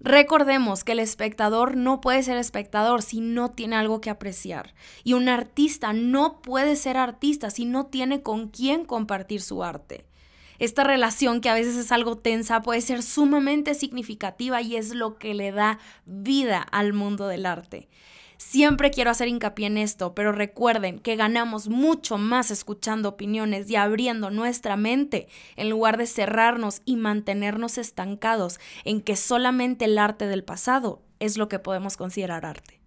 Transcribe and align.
Recordemos 0.00 0.84
que 0.84 0.92
el 0.92 1.00
espectador 1.00 1.76
no 1.76 2.00
puede 2.00 2.22
ser 2.22 2.36
espectador 2.36 3.02
si 3.02 3.20
no 3.20 3.50
tiene 3.50 3.76
algo 3.76 4.00
que 4.00 4.10
apreciar. 4.10 4.74
Y 5.02 5.14
un 5.14 5.28
artista 5.28 5.92
no 5.92 6.40
puede 6.40 6.76
ser 6.76 6.96
artista 6.96 7.50
si 7.50 7.64
no 7.64 7.86
tiene 7.86 8.22
con 8.22 8.48
quién 8.48 8.84
compartir 8.84 9.40
su 9.40 9.64
arte. 9.64 10.06
Esta 10.58 10.82
relación 10.82 11.40
que 11.40 11.48
a 11.48 11.54
veces 11.54 11.76
es 11.76 11.92
algo 11.92 12.18
tensa 12.18 12.62
puede 12.62 12.80
ser 12.80 13.02
sumamente 13.02 13.74
significativa 13.74 14.60
y 14.60 14.76
es 14.76 14.94
lo 14.94 15.16
que 15.16 15.34
le 15.34 15.52
da 15.52 15.78
vida 16.04 16.60
al 16.60 16.92
mundo 16.92 17.28
del 17.28 17.46
arte. 17.46 17.88
Siempre 18.38 18.92
quiero 18.92 19.10
hacer 19.10 19.26
hincapié 19.26 19.66
en 19.66 19.78
esto, 19.78 20.14
pero 20.14 20.30
recuerden 20.30 21.00
que 21.00 21.16
ganamos 21.16 21.68
mucho 21.68 22.18
más 22.18 22.52
escuchando 22.52 23.08
opiniones 23.08 23.68
y 23.68 23.74
abriendo 23.74 24.30
nuestra 24.30 24.76
mente 24.76 25.26
en 25.56 25.68
lugar 25.68 25.96
de 25.96 26.06
cerrarnos 26.06 26.80
y 26.84 26.94
mantenernos 26.94 27.78
estancados 27.78 28.60
en 28.84 29.00
que 29.00 29.16
solamente 29.16 29.86
el 29.86 29.98
arte 29.98 30.28
del 30.28 30.44
pasado 30.44 31.02
es 31.18 31.36
lo 31.36 31.48
que 31.48 31.58
podemos 31.58 31.96
considerar 31.96 32.46
arte. 32.46 32.80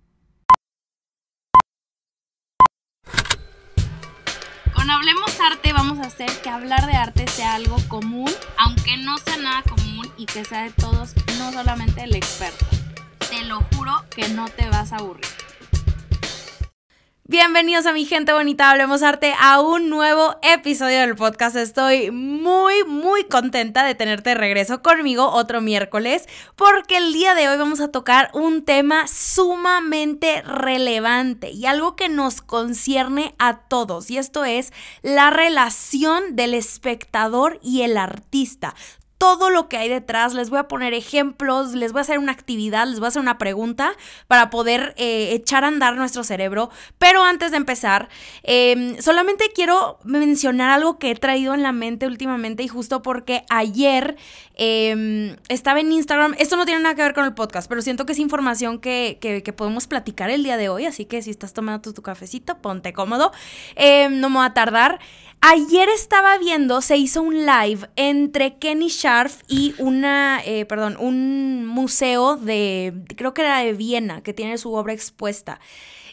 Con 4.73 4.89
Hablemos 4.89 5.37
Arte 5.41 5.73
vamos 5.73 5.99
a 5.99 6.03
hacer 6.03 6.29
que 6.41 6.49
hablar 6.49 6.85
de 6.85 6.93
arte 6.93 7.27
sea 7.27 7.55
algo 7.55 7.75
común, 7.89 8.31
aunque 8.57 8.95
no 8.95 9.17
sea 9.17 9.35
nada 9.35 9.63
común 9.63 10.09
y 10.17 10.27
que 10.27 10.45
sea 10.45 10.63
de 10.63 10.71
todos, 10.71 11.13
no 11.37 11.51
solamente 11.51 12.03
el 12.03 12.15
experto. 12.15 12.65
Te 13.29 13.43
lo 13.43 13.61
juro 13.75 13.93
que 14.09 14.29
no 14.29 14.47
te 14.47 14.67
vas 14.69 14.93
a 14.93 14.97
aburrir. 14.97 15.40
Bienvenidos 17.31 17.85
a 17.85 17.93
mi 17.93 18.03
gente 18.03 18.33
bonita, 18.33 18.69
Hablemos 18.69 19.03
Arte, 19.03 19.33
a 19.39 19.61
un 19.61 19.89
nuevo 19.89 20.35
episodio 20.41 20.99
del 20.99 21.15
podcast. 21.15 21.55
Estoy 21.55 22.11
muy, 22.11 22.83
muy 22.83 23.23
contenta 23.23 23.85
de 23.85 23.95
tenerte 23.95 24.31
de 24.31 24.35
regreso 24.35 24.81
conmigo 24.81 25.29
otro 25.29 25.61
miércoles, 25.61 26.27
porque 26.57 26.97
el 26.97 27.13
día 27.13 27.33
de 27.33 27.47
hoy 27.47 27.57
vamos 27.57 27.79
a 27.79 27.89
tocar 27.89 28.31
un 28.33 28.65
tema 28.65 29.07
sumamente 29.07 30.41
relevante 30.41 31.51
y 31.51 31.67
algo 31.67 31.95
que 31.95 32.09
nos 32.09 32.41
concierne 32.41 33.33
a 33.39 33.59
todos, 33.59 34.11
y 34.11 34.17
esto 34.17 34.43
es 34.43 34.73
la 35.01 35.29
relación 35.29 36.35
del 36.35 36.53
espectador 36.53 37.61
y 37.63 37.83
el 37.83 37.95
artista 37.95 38.75
todo 39.21 39.51
lo 39.51 39.69
que 39.69 39.77
hay 39.77 39.87
detrás. 39.87 40.33
Les 40.33 40.49
voy 40.49 40.57
a 40.57 40.67
poner 40.67 40.95
ejemplos, 40.95 41.73
les 41.73 41.91
voy 41.91 41.99
a 41.99 42.01
hacer 42.01 42.17
una 42.17 42.31
actividad, 42.31 42.87
les 42.87 42.99
voy 42.99 43.05
a 43.05 43.09
hacer 43.09 43.21
una 43.21 43.37
pregunta 43.37 43.91
para 44.27 44.49
poder 44.49 44.95
eh, 44.97 45.33
echar 45.33 45.63
a 45.63 45.67
andar 45.67 45.95
nuestro 45.95 46.23
cerebro. 46.23 46.71
Pero 46.97 47.23
antes 47.23 47.51
de 47.51 47.57
empezar, 47.57 48.09
em, 48.41 48.97
solamente 48.99 49.51
quiero 49.53 49.99
mencionar 50.03 50.71
algo 50.71 50.97
que 50.97 51.11
he 51.11 51.15
traído 51.15 51.53
en 51.53 51.61
la 51.61 51.71
mente 51.71 52.07
últimamente 52.07 52.63
y 52.63 52.67
justo 52.67 53.03
porque 53.03 53.43
ayer 53.51 54.17
em, 54.55 55.35
estaba 55.49 55.81
en 55.81 55.91
Instagram. 55.91 56.33
Esto 56.39 56.55
no 56.55 56.65
tiene 56.65 56.81
nada 56.81 56.95
que 56.95 57.03
ver 57.03 57.13
con 57.13 57.25
el 57.25 57.35
podcast, 57.35 57.69
pero 57.69 57.83
siento 57.83 58.07
que 58.07 58.13
es 58.13 58.19
información 58.19 58.79
que, 58.79 59.53
podemos 59.55 59.85
platicar 59.85 60.31
el 60.31 60.43
día 60.43 60.57
de 60.57 60.69
hoy. 60.69 60.87
Así 60.87 61.05
que 61.05 61.21
si 61.21 61.29
estás 61.29 61.53
tomando 61.53 61.93
tu, 61.93 62.01
cafecito, 62.01 62.57
ponte 62.57 62.91
cómodo. 62.91 63.31
Em, 63.75 64.19
no 64.19 64.31
me 64.31 64.37
va 64.37 64.45
a 64.45 64.53
tardar. 64.55 64.99
Ayer 65.43 65.89
estaba 65.89 66.37
viendo, 66.37 66.81
se 66.81 66.97
hizo 66.97 67.23
un 67.23 67.47
live 67.47 67.89
entre 67.95 68.59
Kenny 68.59 68.89
Scharf 68.89 69.41
y 69.47 69.73
una, 69.79 70.39
eh, 70.45 70.65
perdón, 70.65 70.97
un 70.99 71.65
museo 71.65 72.37
de, 72.37 72.93
creo 73.17 73.33
que 73.33 73.41
era 73.41 73.57
de 73.57 73.73
Viena, 73.73 74.21
que 74.21 74.33
tiene 74.33 74.59
su 74.59 74.71
obra 74.75 74.93
expuesta. 74.93 75.59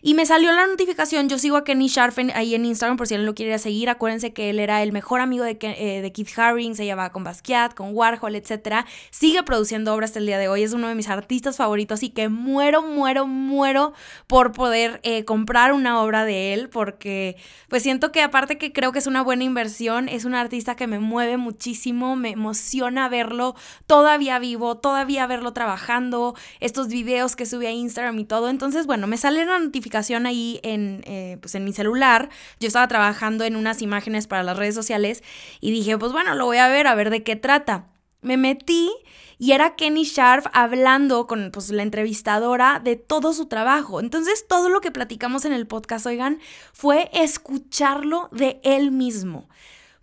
Y 0.01 0.15
me 0.15 0.27
salió 0.27 0.53
la 0.53 0.67
notificación, 0.67 1.29
yo 1.29 1.39
sigo 1.39 1.57
a 1.57 1.65
Kenny 1.65 1.89
Sharp 1.89 2.17
ahí 2.35 2.55
en 2.55 2.65
Instagram 2.65 2.97
por 2.97 3.07
si 3.07 3.15
alguien 3.15 3.27
lo 3.27 3.35
quiere 3.35 3.59
seguir. 3.59 3.91
Acuérdense 3.91 4.33
que 4.33 4.51
él 4.51 4.61
era 4.61 4.83
el 4.83 4.93
mejor 4.93 5.21
amigo 5.21 5.45
de, 5.45 5.59
eh, 5.61 6.01
de 6.01 6.13
Keith 6.13 6.39
Haring, 6.39 6.77
se 6.77 6.85
llevaba 6.85 7.11
con 7.11 7.25
Basquiat, 7.25 7.75
con 7.75 7.95
Warhol, 7.95 8.37
etc. 8.37 8.87
Sigue 9.11 9.43
produciendo 9.43 9.93
obras 9.95 10.11
hasta 10.11 10.21
el 10.21 10.27
día 10.27 10.39
de 10.39 10.49
hoy, 10.49 10.63
es 10.63 10.73
uno 10.73 10.89
de 10.89 10.95
mis 10.95 11.09
artistas 11.09 11.57
favoritos 11.57 12.03
y 12.03 12.11
que 12.11 12.29
muero, 12.29 12.83
muero, 12.83 13.27
muero 13.27 13.93
por 14.27 14.53
poder 14.53 15.01
eh, 15.03 15.25
comprar 15.25 15.73
una 15.73 16.01
obra 16.01 16.25
de 16.25 16.55
él 16.55 16.69
porque 16.69 17.37
pues 17.69 17.83
siento 17.83 18.13
que 18.13 18.23
aparte 18.23 18.57
que 18.57 18.73
creo 18.73 18.93
que 18.93 19.01
es 19.01 19.07
una 19.07 19.23
buena 19.23 19.45
inversión, 19.45 20.09
es 20.09 20.25
un 20.25 20.35
artista 20.35 20.77
que 20.77 20.87
me 20.87 21.01
mueve 21.01 21.37
muchísimo, 21.37 22.15
me 22.15 22.31
emociona 22.31 23.09
verlo 23.09 23.57
todavía 23.87 24.39
vivo, 24.39 24.77
todavía 24.77 25.27
verlo 25.27 25.53
trabajando, 25.53 26.35
estos 26.61 26.89
videos 26.89 27.35
que 27.35 27.47
sube 27.47 27.67
a 27.67 27.73
Instagram 27.73 28.19
y 28.19 28.25
todo. 28.25 28.49
Entonces, 28.49 28.87
bueno, 28.87 29.07
me 29.07 29.17
sale 29.17 29.45
la 29.45 29.59
notificación 29.59 29.89
ahí 30.27 30.61
en, 30.63 31.03
eh, 31.07 31.39
pues 31.41 31.55
en 31.55 31.65
mi 31.65 31.73
celular. 31.73 32.29
Yo 32.61 32.69
estaba 32.69 32.89
trabajando 32.89 33.45
en 33.45 33.57
unas 33.57 33.83
imágenes 33.83 34.27
para 34.27 34.43
las 34.43 34.57
redes 34.57 34.75
sociales 34.75 35.23
y 35.61 35.71
dije, 35.71 35.99
pues 35.99 36.13
bueno, 36.13 36.35
lo 36.35 36.47
voy 36.47 36.59
a 36.59 36.69
ver, 36.69 36.87
a 36.87 36.95
ver 36.95 37.11
de 37.11 37.23
qué 37.23 37.37
trata. 37.37 37.87
Me 38.21 38.37
metí 38.37 38.91
y 39.39 39.53
era 39.53 39.77
Kenny 39.77 40.03
Sharp 40.03 40.47
hablando 40.53 41.27
con 41.27 41.51
pues, 41.53 41.71
la 41.71 41.83
entrevistadora 41.83 42.81
de 42.83 42.97
todo 42.97 43.33
su 43.33 43.47
trabajo. 43.47 44.01
Entonces, 44.01 44.47
todo 44.49 44.69
lo 44.69 44.81
que 44.81 44.91
platicamos 44.91 45.45
en 45.45 45.53
el 45.53 45.67
podcast, 45.67 46.07
oigan, 46.07 46.41
fue 46.73 47.09
escucharlo 47.13 48.29
de 48.33 48.61
él 48.65 48.91
mismo. 48.91 49.49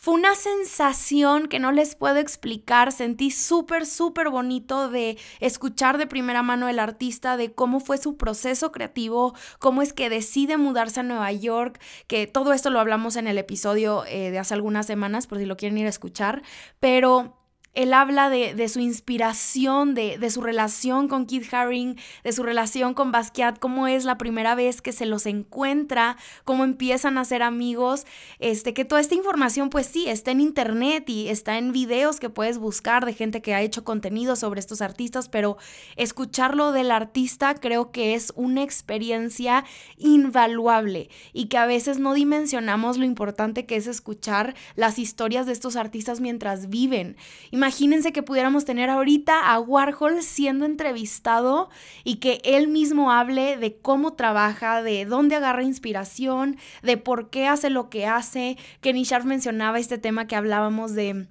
Fue 0.05 0.13
una 0.13 0.35
sensación 0.35 1.47
que 1.47 1.57
no 1.57 1.71
les 1.71 1.95
puedo 1.95 2.17
explicar. 2.17 2.91
Sentí 2.91 3.31
súper, 3.31 3.87
súper 3.87 4.29
bonito 4.29 4.87
de 4.87 5.17
escuchar 5.39 5.97
de 5.97 6.05
primera 6.05 6.43
mano 6.43 6.69
el 6.69 6.77
artista, 6.77 7.37
de 7.37 7.53
cómo 7.53 7.79
fue 7.79 7.97
su 7.97 8.15
proceso 8.15 8.71
creativo, 8.71 9.33
cómo 9.57 9.81
es 9.81 9.93
que 9.93 10.11
decide 10.11 10.57
mudarse 10.57 10.99
a 10.99 11.03
Nueva 11.03 11.31
York, 11.31 11.81
que 12.05 12.27
todo 12.27 12.53
esto 12.53 12.69
lo 12.69 12.79
hablamos 12.79 13.15
en 13.15 13.25
el 13.25 13.39
episodio 13.39 14.05
eh, 14.05 14.29
de 14.29 14.37
hace 14.37 14.53
algunas 14.53 14.85
semanas, 14.85 15.25
por 15.25 15.39
si 15.39 15.47
lo 15.47 15.57
quieren 15.57 15.79
ir 15.79 15.87
a 15.87 15.89
escuchar. 15.89 16.43
Pero 16.79 17.39
él 17.75 17.93
habla 17.93 18.29
de, 18.29 18.67
su 18.69 18.79
inspiración, 18.79 19.93
de, 19.93 20.29
su 20.29 20.41
relación 20.41 21.07
con 21.07 21.25
Keith 21.25 21.53
Haring, 21.53 21.97
de 22.23 22.31
su 22.31 22.41
relación 22.41 22.93
con 22.93 23.11
Basquiat, 23.11 23.59
cómo 23.59 23.87
es 23.87 24.05
la 24.05 24.17
primera 24.17 24.55
vez 24.55 24.81
que 24.81 24.93
se 24.93 25.05
los 25.05 25.25
encuentra, 25.25 26.17
cómo 26.45 26.63
empiezan 26.63 27.17
a 27.17 27.25
ser 27.25 27.43
amigos, 27.43 28.05
este, 28.39 28.73
que 28.73 28.85
toda 28.85 29.01
esta 29.01 29.15
información 29.15 29.69
pues 29.69 29.87
sí, 29.87 30.07
está 30.07 30.31
en 30.31 30.39
internet 30.39 31.09
y 31.09 31.27
está 31.27 31.57
en 31.57 31.73
videos 31.73 32.19
que 32.19 32.29
puedes 32.29 32.57
buscar 32.57 33.05
de 33.05 33.13
gente 33.13 33.41
que 33.41 33.53
ha 33.53 33.61
hecho 33.61 33.83
contenido 33.83 34.37
sobre 34.37 34.61
estos 34.61 34.81
artistas, 34.81 35.27
pero 35.27 35.57
escucharlo 35.97 36.71
del 36.71 36.91
artista 36.91 37.55
creo 37.55 37.91
que 37.91 38.15
es 38.15 38.31
una 38.35 38.63
experiencia 38.63 39.65
invaluable 39.97 41.09
y 41.33 41.47
que 41.47 41.57
a 41.57 41.65
veces 41.65 41.99
no 41.99 42.13
dimensionamos 42.13 42.97
lo 42.97 43.03
importante 43.03 43.65
que 43.65 43.75
es 43.75 43.87
escuchar 43.87 44.55
las 44.75 44.97
historias 44.97 45.45
de 45.45 45.51
estos 45.51 45.75
artistas 45.75 46.21
mientras 46.21 46.69
viven. 46.69 47.17
Imagínense 47.65 48.13
que 48.13 48.21
pudiéramos 48.21 48.63
tener 48.63 48.91
ahorita 48.91 49.51
a 49.51 49.59
Warhol 49.59 50.21
siendo 50.21 50.65
entrevistado 50.65 51.71
y 52.03 52.17
que 52.17 52.39
él 52.43 52.67
mismo 52.67 53.11
hable 53.11 53.57
de 53.57 53.75
cómo 53.79 54.13
trabaja, 54.13 54.83
de 54.83 55.05
dónde 55.05 55.35
agarra 55.35 55.63
inspiración, 55.63 56.57
de 56.83 56.97
por 56.97 57.31
qué 57.31 57.47
hace 57.47 57.71
lo 57.71 57.89
que 57.89 58.05
hace. 58.05 58.59
Que 58.81 58.93
Sharp 58.93 59.25
mencionaba 59.25 59.79
este 59.79 59.97
tema 59.97 60.27
que 60.27 60.35
hablábamos 60.35 60.93
de 60.93 61.27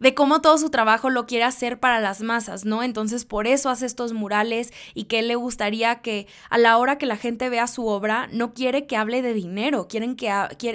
de 0.00 0.14
cómo 0.14 0.40
todo 0.40 0.58
su 0.58 0.70
trabajo 0.70 1.10
lo 1.10 1.26
quiere 1.26 1.44
hacer 1.44 1.80
para 1.80 2.00
las 2.00 2.20
masas, 2.20 2.64
¿no? 2.64 2.82
Entonces 2.82 3.24
por 3.24 3.46
eso 3.46 3.70
hace 3.70 3.86
estos 3.86 4.12
murales 4.12 4.72
y 4.94 5.04
que 5.04 5.20
él 5.20 5.28
le 5.28 5.36
gustaría 5.36 6.00
que 6.00 6.26
a 6.50 6.58
la 6.58 6.76
hora 6.78 6.98
que 6.98 7.06
la 7.06 7.16
gente 7.16 7.48
vea 7.48 7.66
su 7.66 7.86
obra 7.86 8.28
no 8.32 8.54
quiere 8.54 8.86
que 8.86 8.96
hable 8.96 9.22
de 9.22 9.34
dinero, 9.34 9.88
quieren 9.88 10.16
que 10.16 10.30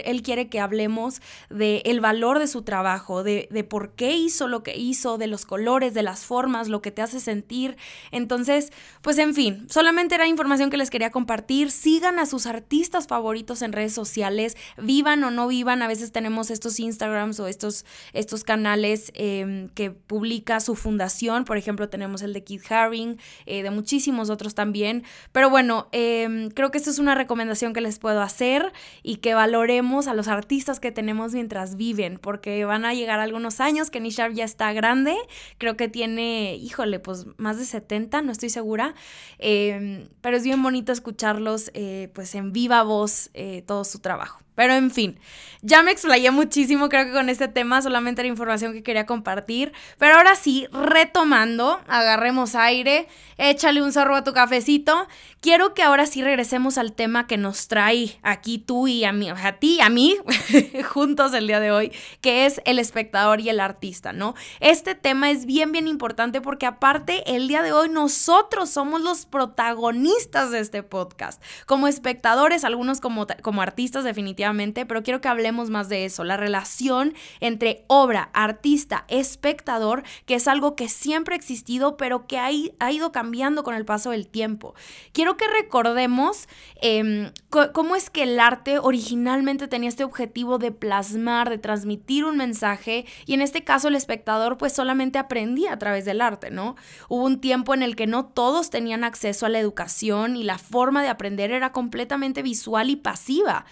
él 0.05 0.21
quiere 0.23 0.49
que 0.49 0.59
hablemos 0.59 1.21
de 1.49 1.81
el 1.85 2.01
valor 2.01 2.39
de 2.39 2.47
su 2.47 2.63
trabajo, 2.63 3.23
de, 3.23 3.47
de 3.51 3.63
por 3.63 3.91
qué 3.91 4.15
hizo 4.15 4.47
lo 4.47 4.63
que 4.63 4.77
hizo, 4.77 5.17
de 5.17 5.27
los 5.27 5.45
colores, 5.45 5.93
de 5.93 6.03
las 6.03 6.25
formas, 6.25 6.67
lo 6.67 6.81
que 6.81 6.91
te 6.91 7.01
hace 7.01 7.19
sentir. 7.19 7.77
Entonces, 8.11 8.71
pues 9.01 9.17
en 9.17 9.33
fin, 9.33 9.67
solamente 9.69 10.15
era 10.15 10.27
información 10.27 10.69
que 10.69 10.77
les 10.77 10.89
quería 10.89 11.11
compartir. 11.11 11.71
Sigan 11.71 12.19
a 12.19 12.25
sus 12.25 12.45
artistas 12.45 13.07
favoritos 13.07 13.61
en 13.61 13.73
redes 13.73 13.93
sociales, 13.93 14.57
vivan 14.77 15.23
o 15.23 15.31
no 15.31 15.47
vivan, 15.47 15.81
a 15.81 15.87
veces 15.87 16.11
tenemos 16.11 16.51
estos 16.51 16.79
Instagrams 16.79 17.39
o 17.39 17.47
estos, 17.47 17.85
estos 18.13 18.43
canales 18.43 19.10
Em, 19.13 19.69
que 19.69 19.91
publica 19.91 20.59
su 20.59 20.75
fundación. 20.75 21.45
Por 21.45 21.57
ejemplo, 21.57 21.89
tenemos 21.89 22.21
el 22.21 22.33
de 22.33 22.43
Keith 22.43 22.71
Haring, 22.71 23.19
eh, 23.45 23.63
de 23.63 23.69
muchísimos 23.69 24.29
otros 24.29 24.55
también. 24.55 25.03
Pero 25.31 25.49
bueno, 25.49 25.87
em, 25.91 26.49
creo 26.49 26.71
que 26.71 26.77
esto 26.77 26.89
es 26.89 26.99
una 26.99 27.15
recomendación 27.15 27.73
que 27.73 27.81
les 27.81 27.99
puedo 27.99 28.21
hacer 28.21 28.71
y 29.03 29.17
que 29.17 29.33
valoremos 29.33 30.07
a 30.07 30.13
los 30.13 30.27
artistas 30.27 30.79
que 30.79 30.91
tenemos 30.91 31.33
mientras 31.33 31.75
viven, 31.75 32.19
porque 32.19 32.65
van 32.65 32.85
a 32.85 32.93
llegar 32.93 33.19
algunos 33.19 33.59
años 33.59 33.89
que 33.91 33.99
Nishar 33.99 34.33
ya 34.33 34.45
está 34.45 34.71
grande. 34.73 35.15
Creo 35.57 35.75
que 35.77 35.87
tiene, 35.87 36.55
híjole, 36.55 36.99
pues 36.99 37.25
más 37.37 37.57
de 37.57 37.65
70, 37.65 38.21
no 38.21 38.31
estoy 38.31 38.49
segura. 38.49 38.95
Em, 39.39 40.07
pero 40.21 40.37
es 40.37 40.43
bien 40.43 40.61
bonito 40.63 40.91
escucharlos, 40.91 41.71
eh, 41.73 42.09
pues 42.13 42.35
en 42.35 42.53
viva 42.53 42.83
voz, 42.83 43.29
eh, 43.33 43.63
todo 43.65 43.83
su 43.83 43.99
trabajo. 43.99 44.41
Pero 44.61 44.75
en 44.75 44.91
fin, 44.91 45.17
ya 45.63 45.81
me 45.81 45.91
explayé 45.91 46.29
muchísimo, 46.29 46.89
creo 46.89 47.05
que 47.05 47.11
con 47.11 47.29
este 47.29 47.47
tema 47.47 47.81
solamente 47.81 48.21
era 48.21 48.27
información 48.27 48.73
que 48.73 48.83
quería 48.83 49.05
compartir. 49.05 49.73
Pero 49.97 50.17
ahora 50.17 50.35
sí, 50.35 50.67
retomando, 50.71 51.81
agarremos 51.87 52.53
aire, 52.53 53.07
échale 53.37 53.81
un 53.81 53.91
sorbo 53.91 54.15
a 54.15 54.23
tu 54.23 54.33
cafecito. 54.33 55.07
Quiero 55.39 55.73
que 55.73 55.81
ahora 55.81 56.05
sí 56.05 56.21
regresemos 56.21 56.77
al 56.77 56.93
tema 56.93 57.25
que 57.25 57.37
nos 57.37 57.67
trae 57.67 58.19
aquí 58.21 58.59
tú 58.59 58.87
y 58.87 59.03
a 59.03 59.11
mí, 59.11 59.29
a 59.29 59.53
ti 59.53 59.77
y 59.77 59.81
a 59.81 59.89
mí, 59.89 60.15
juntos 60.85 61.33
el 61.33 61.47
día 61.47 61.59
de 61.59 61.71
hoy, 61.71 61.91
que 62.21 62.45
es 62.45 62.61
el 62.65 62.77
espectador 62.77 63.39
y 63.39 63.49
el 63.49 63.59
artista, 63.59 64.13
¿no? 64.13 64.35
Este 64.59 64.93
tema 64.93 65.31
es 65.31 65.47
bien, 65.47 65.71
bien 65.71 65.87
importante 65.87 66.41
porque 66.41 66.67
aparte 66.67 67.35
el 67.35 67.47
día 67.47 67.63
de 67.63 67.71
hoy 67.71 67.89
nosotros 67.89 68.69
somos 68.69 69.01
los 69.01 69.25
protagonistas 69.25 70.51
de 70.51 70.59
este 70.59 70.83
podcast. 70.83 71.41
Como 71.65 71.87
espectadores, 71.87 72.63
algunos 72.63 72.99
como, 72.99 73.25
como 73.41 73.63
artistas 73.63 74.03
definitivamente, 74.03 74.50
pero 74.85 75.03
quiero 75.03 75.21
que 75.21 75.27
hablemos 75.27 75.69
más 75.69 75.87
de 75.87 76.05
eso, 76.05 76.23
la 76.23 76.37
relación 76.37 77.13
entre 77.39 77.85
obra, 77.87 78.29
artista, 78.33 79.05
espectador, 79.07 80.03
que 80.25 80.35
es 80.35 80.47
algo 80.47 80.75
que 80.75 80.89
siempre 80.89 81.35
ha 81.35 81.37
existido, 81.37 81.95
pero 81.95 82.27
que 82.27 82.37
ha, 82.37 82.51
ido 82.51 83.11
cambiando 83.11 83.63
con 83.63 83.75
el 83.75 83.85
paso 83.85 84.11
del 84.11 84.27
tiempo. 84.27 84.75
Quiero 85.13 85.37
que 85.37 85.47
recordemos 85.47 86.47
em, 86.81 87.31
cómo 87.73 87.95
es 87.95 88.09
que 88.09 88.23
el 88.23 88.39
arte 88.39 88.79
originalmente 88.79 89.67
tenía 89.67 89.89
este 89.89 90.03
objetivo 90.03 90.57
de 90.57 90.71
plasmar, 90.71 91.49
de 91.49 91.57
transmitir 91.57 92.25
un 92.25 92.37
mensaje, 92.37 93.05
y 93.25 93.33
en 93.33 93.41
este 93.41 93.63
caso 93.63 93.87
el 93.87 93.95
espectador 93.95 94.57
pues 94.57 94.73
solamente 94.73 95.17
aprendía 95.17 95.73
a 95.73 95.79
través 95.79 96.05
del 96.05 96.21
arte, 96.21 96.51
¿no? 96.51 96.75
Hubo 97.07 97.25
un 97.25 97.39
tiempo 97.39 97.73
en 97.73 97.83
el 97.83 97.95
que 97.95 98.07
no 98.07 98.25
todos 98.25 98.69
tenían 98.69 99.03
acceso 99.03 99.45
a 99.45 99.49
la 99.49 99.59
educación 99.59 100.35
y 100.35 100.43
la 100.43 100.57
forma 100.57 101.03
de 101.03 101.09
aprender 101.09 101.51
era 101.51 101.71
completamente 101.71 102.41
visual 102.41 102.89
y 102.89 102.95
pasiva. 102.95 103.65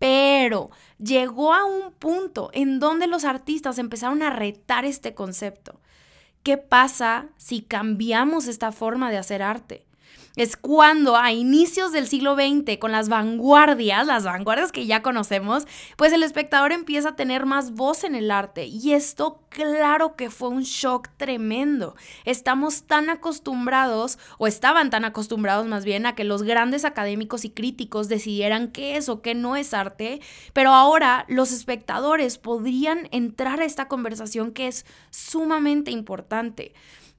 Pero 0.00 0.70
llegó 0.98 1.52
a 1.54 1.64
un 1.64 1.92
punto 1.92 2.50
en 2.54 2.80
donde 2.80 3.06
los 3.06 3.24
artistas 3.24 3.78
empezaron 3.78 4.22
a 4.22 4.30
retar 4.30 4.84
este 4.84 5.14
concepto. 5.14 5.78
¿Qué 6.42 6.56
pasa 6.56 7.28
si 7.36 7.60
cambiamos 7.60 8.48
esta 8.48 8.72
forma 8.72 9.10
de 9.10 9.18
hacer 9.18 9.42
arte? 9.42 9.86
Es 10.36 10.56
cuando 10.56 11.16
a 11.16 11.32
inicios 11.32 11.92
del 11.92 12.06
siglo 12.06 12.34
XX, 12.34 12.78
con 12.78 12.92
las 12.92 13.08
vanguardias, 13.08 14.06
las 14.06 14.24
vanguardias 14.24 14.72
que 14.72 14.86
ya 14.86 15.02
conocemos, 15.02 15.66
pues 15.96 16.12
el 16.12 16.22
espectador 16.22 16.72
empieza 16.72 17.10
a 17.10 17.16
tener 17.16 17.46
más 17.46 17.72
voz 17.72 18.04
en 18.04 18.14
el 18.14 18.30
arte. 18.30 18.66
Y 18.66 18.92
esto 18.92 19.42
claro 19.48 20.14
que 20.14 20.30
fue 20.30 20.48
un 20.48 20.62
shock 20.62 21.08
tremendo. 21.16 21.96
Estamos 22.24 22.84
tan 22.84 23.10
acostumbrados, 23.10 24.18
o 24.38 24.46
estaban 24.46 24.90
tan 24.90 25.04
acostumbrados 25.04 25.66
más 25.66 25.84
bien, 25.84 26.06
a 26.06 26.14
que 26.14 26.24
los 26.24 26.42
grandes 26.42 26.84
académicos 26.84 27.44
y 27.44 27.50
críticos 27.50 28.08
decidieran 28.08 28.68
qué 28.68 28.96
es 28.96 29.08
o 29.08 29.22
qué 29.22 29.34
no 29.34 29.56
es 29.56 29.74
arte, 29.74 30.20
pero 30.52 30.70
ahora 30.70 31.24
los 31.28 31.52
espectadores 31.52 32.38
podrían 32.38 33.08
entrar 33.10 33.60
a 33.60 33.64
esta 33.64 33.88
conversación 33.88 34.52
que 34.52 34.68
es 34.68 34.86
sumamente 35.10 35.90
importante. 35.90 36.72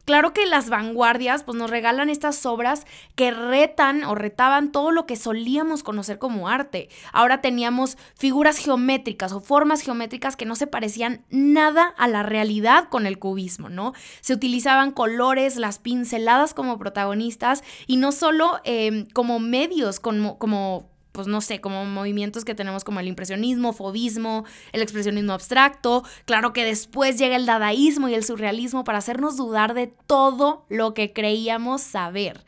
Claro 0.05 0.33
que 0.33 0.45
las 0.45 0.69
vanguardias 0.69 1.43
pues 1.43 1.57
nos 1.57 1.69
regalan 1.69 2.09
estas 2.09 2.45
obras 2.45 2.85
que 3.15 3.31
retan 3.31 4.03
o 4.03 4.15
retaban 4.15 4.71
todo 4.71 4.91
lo 4.91 5.05
que 5.05 5.15
solíamos 5.15 5.83
conocer 5.83 6.17
como 6.17 6.49
arte. 6.49 6.89
Ahora 7.13 7.41
teníamos 7.41 7.97
figuras 8.15 8.57
geométricas 8.57 9.31
o 9.31 9.39
formas 9.39 9.81
geométricas 9.81 10.35
que 10.35 10.45
no 10.45 10.55
se 10.55 10.67
parecían 10.67 11.23
nada 11.29 11.93
a 11.97 12.07
la 12.07 12.23
realidad 12.23 12.89
con 12.89 13.05
el 13.05 13.19
cubismo, 13.19 13.69
¿no? 13.69 13.93
Se 14.21 14.33
utilizaban 14.33 14.91
colores, 14.91 15.55
las 15.55 15.79
pinceladas 15.79 16.53
como 16.53 16.77
protagonistas 16.77 17.63
y 17.87 17.97
no 17.97 18.11
solo 18.11 18.59
em, 18.63 19.05
como 19.13 19.39
medios, 19.39 19.99
como, 19.99 20.37
como 20.37 20.90
pues 21.11 21.27
no 21.27 21.41
sé, 21.41 21.59
como 21.59 21.85
movimientos 21.85 22.45
que 22.45 22.55
tenemos 22.55 22.83
como 22.83 22.99
el 22.99 23.07
impresionismo, 23.07 23.73
fobismo, 23.73 24.45
el 24.71 24.81
expresionismo 24.81 25.33
abstracto. 25.33 26.03
Claro 26.25 26.53
que 26.53 26.65
después 26.65 27.17
llega 27.17 27.35
el 27.35 27.45
dadaísmo 27.45 28.07
y 28.09 28.13
el 28.13 28.23
surrealismo 28.23 28.83
para 28.83 28.99
hacernos 28.99 29.37
dudar 29.37 29.73
de 29.73 29.87
todo 29.87 30.65
lo 30.69 30.93
que 30.93 31.13
creíamos 31.13 31.81
saber. 31.81 32.43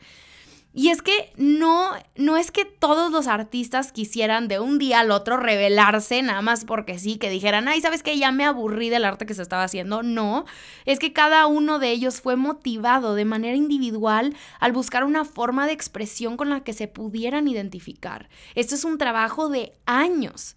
Y 0.76 0.88
es 0.88 1.02
que 1.02 1.30
no, 1.36 1.92
no 2.16 2.36
es 2.36 2.50
que 2.50 2.64
todos 2.64 3.12
los 3.12 3.28
artistas 3.28 3.92
quisieran 3.92 4.48
de 4.48 4.58
un 4.58 4.80
día 4.80 5.00
al 5.00 5.12
otro 5.12 5.36
revelarse 5.36 6.20
nada 6.20 6.42
más 6.42 6.64
porque 6.64 6.98
sí, 6.98 7.16
que 7.16 7.30
dijeran, 7.30 7.68
ay, 7.68 7.80
¿sabes 7.80 8.02
qué? 8.02 8.18
Ya 8.18 8.32
me 8.32 8.44
aburrí 8.44 8.90
del 8.90 9.04
arte 9.04 9.24
que 9.24 9.34
se 9.34 9.42
estaba 9.42 9.62
haciendo. 9.62 10.02
No, 10.02 10.46
es 10.84 10.98
que 10.98 11.12
cada 11.12 11.46
uno 11.46 11.78
de 11.78 11.92
ellos 11.92 12.20
fue 12.20 12.34
motivado 12.34 13.14
de 13.14 13.24
manera 13.24 13.56
individual 13.56 14.34
al 14.58 14.72
buscar 14.72 15.04
una 15.04 15.24
forma 15.24 15.68
de 15.68 15.72
expresión 15.72 16.36
con 16.36 16.50
la 16.50 16.64
que 16.64 16.72
se 16.72 16.88
pudieran 16.88 17.46
identificar. 17.46 18.28
Esto 18.56 18.74
es 18.74 18.84
un 18.84 18.98
trabajo 18.98 19.48
de 19.48 19.74
años 19.86 20.56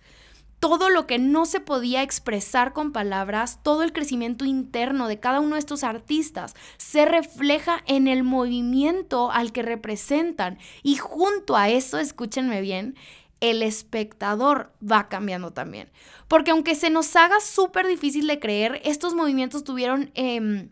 todo 0.59 0.89
lo 0.89 1.05
que 1.05 1.19
no 1.19 1.45
se 1.45 1.59
podía 1.59 2.01
expresar 2.01 2.73
con 2.73 2.91
palabras, 2.91 3.59
todo 3.63 3.83
el 3.83 3.93
crecimiento 3.93 4.45
interno 4.45 5.07
de 5.07 5.19
cada 5.19 5.39
uno 5.39 5.55
de 5.55 5.59
estos 5.59 5.83
artistas 5.83 6.55
se 6.77 7.05
refleja 7.05 7.83
en 7.85 8.07
el 8.07 8.23
movimiento 8.23 9.31
al 9.31 9.51
que 9.51 9.61
representan. 9.61 10.57
Y 10.83 10.95
junto 10.95 11.55
a 11.55 11.69
eso, 11.69 11.99
escúchenme 11.99 12.61
bien, 12.61 12.95
el 13.39 13.61
espectador 13.61 14.73
va 14.81 15.09
cambiando 15.09 15.51
también. 15.51 15.91
Porque 16.27 16.51
aunque 16.51 16.75
se 16.75 16.89
nos 16.89 17.15
haga 17.15 17.39
súper 17.39 17.87
difícil 17.87 18.27
de 18.27 18.39
creer, 18.39 18.81
estos 18.83 19.13
movimientos 19.13 19.63
tuvieron... 19.63 20.11
Em, 20.15 20.69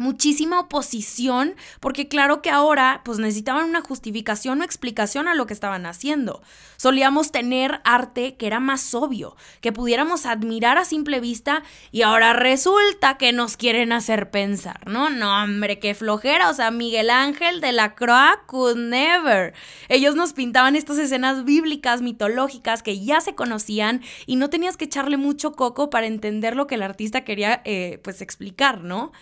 muchísima 0.00 0.58
oposición, 0.58 1.54
porque 1.78 2.08
claro 2.08 2.42
que 2.42 2.50
ahora 2.50 3.02
pues 3.04 3.18
necesitaban 3.18 3.68
una 3.68 3.82
justificación 3.82 4.60
o 4.60 4.64
explicación 4.64 5.28
a 5.28 5.34
lo 5.34 5.46
que 5.46 5.54
estaban 5.54 5.86
haciendo. 5.86 6.42
Solíamos 6.76 7.30
tener 7.30 7.80
arte 7.84 8.36
que 8.36 8.46
era 8.46 8.58
más 8.58 8.94
obvio, 8.94 9.36
que 9.60 9.72
pudiéramos 9.72 10.26
admirar 10.26 10.78
a 10.78 10.84
simple 10.84 11.20
vista 11.20 11.62
y 11.92 12.02
ahora 12.02 12.32
resulta 12.32 13.18
que 13.18 13.32
nos 13.32 13.56
quieren 13.56 13.92
hacer 13.92 14.30
pensar, 14.30 14.80
¿no? 14.88 15.10
No, 15.10 15.42
hombre, 15.42 15.78
qué 15.78 15.94
flojera, 15.94 16.50
o 16.50 16.54
sea, 16.54 16.70
Miguel 16.70 17.10
Ángel 17.10 17.60
de 17.60 17.72
la 17.72 17.94
Croix 17.94 18.38
could 18.46 18.76
never. 18.76 19.52
Ellos 19.88 20.14
nos 20.16 20.32
pintaban 20.32 20.74
estas 20.74 20.98
escenas 20.98 21.44
bíblicas, 21.44 22.00
mitológicas, 22.00 22.82
que 22.82 23.04
ya 23.04 23.20
se 23.20 23.34
conocían 23.34 24.02
y 24.24 24.36
no 24.36 24.48
tenías 24.48 24.78
que 24.78 24.86
echarle 24.86 25.18
mucho 25.18 25.52
coco 25.52 25.90
para 25.90 26.06
entender 26.06 26.56
lo 26.56 26.66
que 26.66 26.76
el 26.76 26.82
artista 26.82 27.22
quería 27.24 27.60
eh, 27.66 28.00
pues 28.02 28.22
explicar, 28.22 28.82
¿no? 28.82 29.12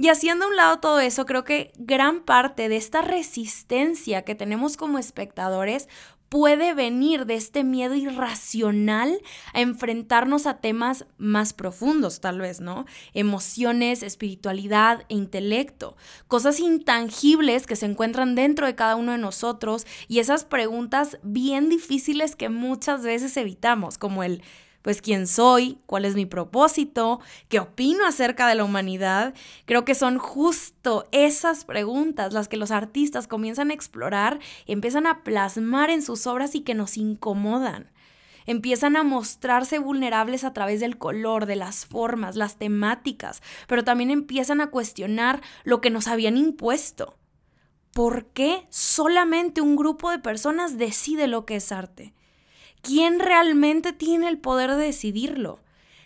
Y 0.00 0.10
haciendo 0.10 0.44
a 0.44 0.48
un 0.48 0.54
lado 0.54 0.78
todo 0.78 1.00
eso, 1.00 1.26
creo 1.26 1.42
que 1.42 1.72
gran 1.76 2.20
parte 2.20 2.68
de 2.68 2.76
esta 2.76 3.02
resistencia 3.02 4.22
que 4.22 4.36
tenemos 4.36 4.76
como 4.76 4.96
espectadores 4.98 5.88
puede 6.28 6.72
venir 6.72 7.26
de 7.26 7.34
este 7.34 7.64
miedo 7.64 7.96
irracional 7.96 9.18
a 9.54 9.60
enfrentarnos 9.60 10.46
a 10.46 10.58
temas 10.58 11.06
más 11.16 11.52
profundos, 11.52 12.20
tal 12.20 12.38
vez, 12.38 12.60
¿no? 12.60 12.84
Emociones, 13.12 14.04
espiritualidad 14.04 15.04
e 15.08 15.14
intelecto, 15.14 15.96
cosas 16.28 16.60
intangibles 16.60 17.66
que 17.66 17.74
se 17.74 17.86
encuentran 17.86 18.36
dentro 18.36 18.66
de 18.66 18.76
cada 18.76 18.94
uno 18.94 19.12
de 19.12 19.18
nosotros 19.18 19.84
y 20.06 20.20
esas 20.20 20.44
preguntas 20.44 21.18
bien 21.24 21.68
difíciles 21.68 22.36
que 22.36 22.50
muchas 22.50 23.02
veces 23.02 23.36
evitamos, 23.36 23.98
como 23.98 24.22
el 24.22 24.42
pues 24.82 25.02
quién 25.02 25.26
soy, 25.26 25.78
cuál 25.86 26.04
es 26.04 26.14
mi 26.14 26.26
propósito, 26.26 27.20
qué 27.48 27.60
opino 27.60 28.06
acerca 28.06 28.46
de 28.48 28.54
la 28.54 28.64
humanidad. 28.64 29.34
Creo 29.64 29.84
que 29.84 29.94
son 29.94 30.18
justo 30.18 31.06
esas 31.12 31.64
preguntas 31.64 32.32
las 32.32 32.48
que 32.48 32.56
los 32.56 32.70
artistas 32.70 33.26
comienzan 33.26 33.70
a 33.70 33.74
explorar, 33.74 34.38
empiezan 34.66 35.06
a 35.06 35.24
plasmar 35.24 35.90
en 35.90 36.02
sus 36.02 36.26
obras 36.26 36.54
y 36.54 36.60
que 36.60 36.74
nos 36.74 36.96
incomodan. 36.96 37.90
Empiezan 38.46 38.96
a 38.96 39.02
mostrarse 39.02 39.78
vulnerables 39.78 40.42
a 40.42 40.54
través 40.54 40.80
del 40.80 40.96
color, 40.96 41.44
de 41.44 41.56
las 41.56 41.84
formas, 41.84 42.34
las 42.34 42.56
temáticas, 42.56 43.42
pero 43.66 43.84
también 43.84 44.10
empiezan 44.10 44.62
a 44.62 44.70
cuestionar 44.70 45.42
lo 45.64 45.82
que 45.82 45.90
nos 45.90 46.08
habían 46.08 46.38
impuesto. 46.38 47.18
¿Por 47.92 48.26
qué 48.26 48.64
solamente 48.70 49.60
un 49.60 49.76
grupo 49.76 50.10
de 50.10 50.18
personas 50.18 50.78
decide 50.78 51.26
lo 51.26 51.44
que 51.44 51.56
es 51.56 51.72
arte? 51.72 52.14
¿Quién 52.82 53.20
realmente 53.20 53.92
tiene 53.92 54.28
el 54.28 54.38
poder 54.38 54.70
de 54.70 54.86
decidirlo? 54.86 55.60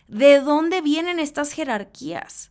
¿De 0.09 0.41
dónde 0.41 0.81
vienen 0.81 1.19
estas 1.19 1.53
jerarquías? 1.53 2.51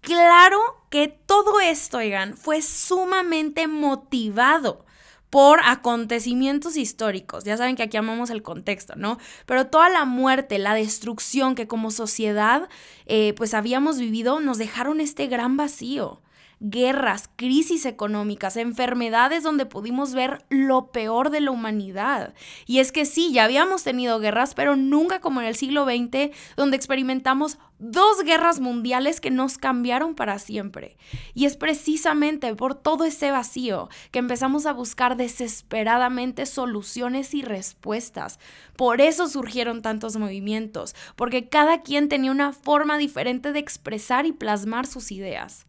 Claro 0.00 0.60
que 0.88 1.08
todo 1.08 1.60
esto, 1.60 1.98
oigan, 1.98 2.36
fue 2.36 2.62
sumamente 2.62 3.66
motivado 3.66 4.86
por 5.30 5.60
acontecimientos 5.64 6.76
históricos. 6.76 7.44
Ya 7.44 7.56
saben 7.56 7.76
que 7.76 7.82
aquí 7.82 7.96
amamos 7.96 8.30
el 8.30 8.42
contexto, 8.42 8.94
¿no? 8.96 9.18
Pero 9.46 9.66
toda 9.66 9.88
la 9.88 10.04
muerte, 10.04 10.58
la 10.58 10.74
destrucción 10.74 11.54
que 11.54 11.66
como 11.66 11.90
sociedad 11.90 12.68
eh, 13.06 13.34
pues 13.36 13.52
habíamos 13.52 13.98
vivido 13.98 14.40
nos 14.40 14.58
dejaron 14.58 15.00
este 15.00 15.26
gran 15.26 15.56
vacío. 15.56 16.20
Guerras, 16.60 17.28
crisis 17.36 17.84
económicas, 17.84 18.56
enfermedades 18.56 19.42
donde 19.42 19.66
pudimos 19.66 20.14
ver 20.14 20.44
lo 20.48 20.90
peor 20.90 21.30
de 21.30 21.40
la 21.40 21.50
humanidad. 21.50 22.34
Y 22.66 22.78
es 22.78 22.92
que 22.92 23.04
sí, 23.04 23.32
ya 23.32 23.44
habíamos 23.44 23.84
tenido 23.84 24.18
guerras, 24.20 24.54
pero 24.54 24.74
nunca 24.74 25.20
como 25.20 25.40
en 25.40 25.48
el 25.48 25.56
siglo 25.56 25.84
XX, 25.84 26.34
donde 26.56 26.76
experimentamos 26.76 27.58
dos 27.78 28.22
guerras 28.24 28.60
mundiales 28.60 29.20
que 29.20 29.30
nos 29.30 29.58
cambiaron 29.58 30.14
para 30.14 30.38
siempre. 30.38 30.96
Y 31.34 31.44
es 31.44 31.58
precisamente 31.58 32.54
por 32.54 32.74
todo 32.74 33.04
ese 33.04 33.30
vacío 33.30 33.90
que 34.10 34.18
empezamos 34.18 34.64
a 34.64 34.72
buscar 34.72 35.18
desesperadamente 35.18 36.46
soluciones 36.46 37.34
y 37.34 37.42
respuestas. 37.42 38.38
Por 38.76 39.02
eso 39.02 39.28
surgieron 39.28 39.82
tantos 39.82 40.16
movimientos, 40.16 40.94
porque 41.16 41.50
cada 41.50 41.82
quien 41.82 42.08
tenía 42.08 42.30
una 42.30 42.54
forma 42.54 42.96
diferente 42.96 43.52
de 43.52 43.58
expresar 43.58 44.24
y 44.24 44.32
plasmar 44.32 44.86
sus 44.86 45.12
ideas 45.12 45.66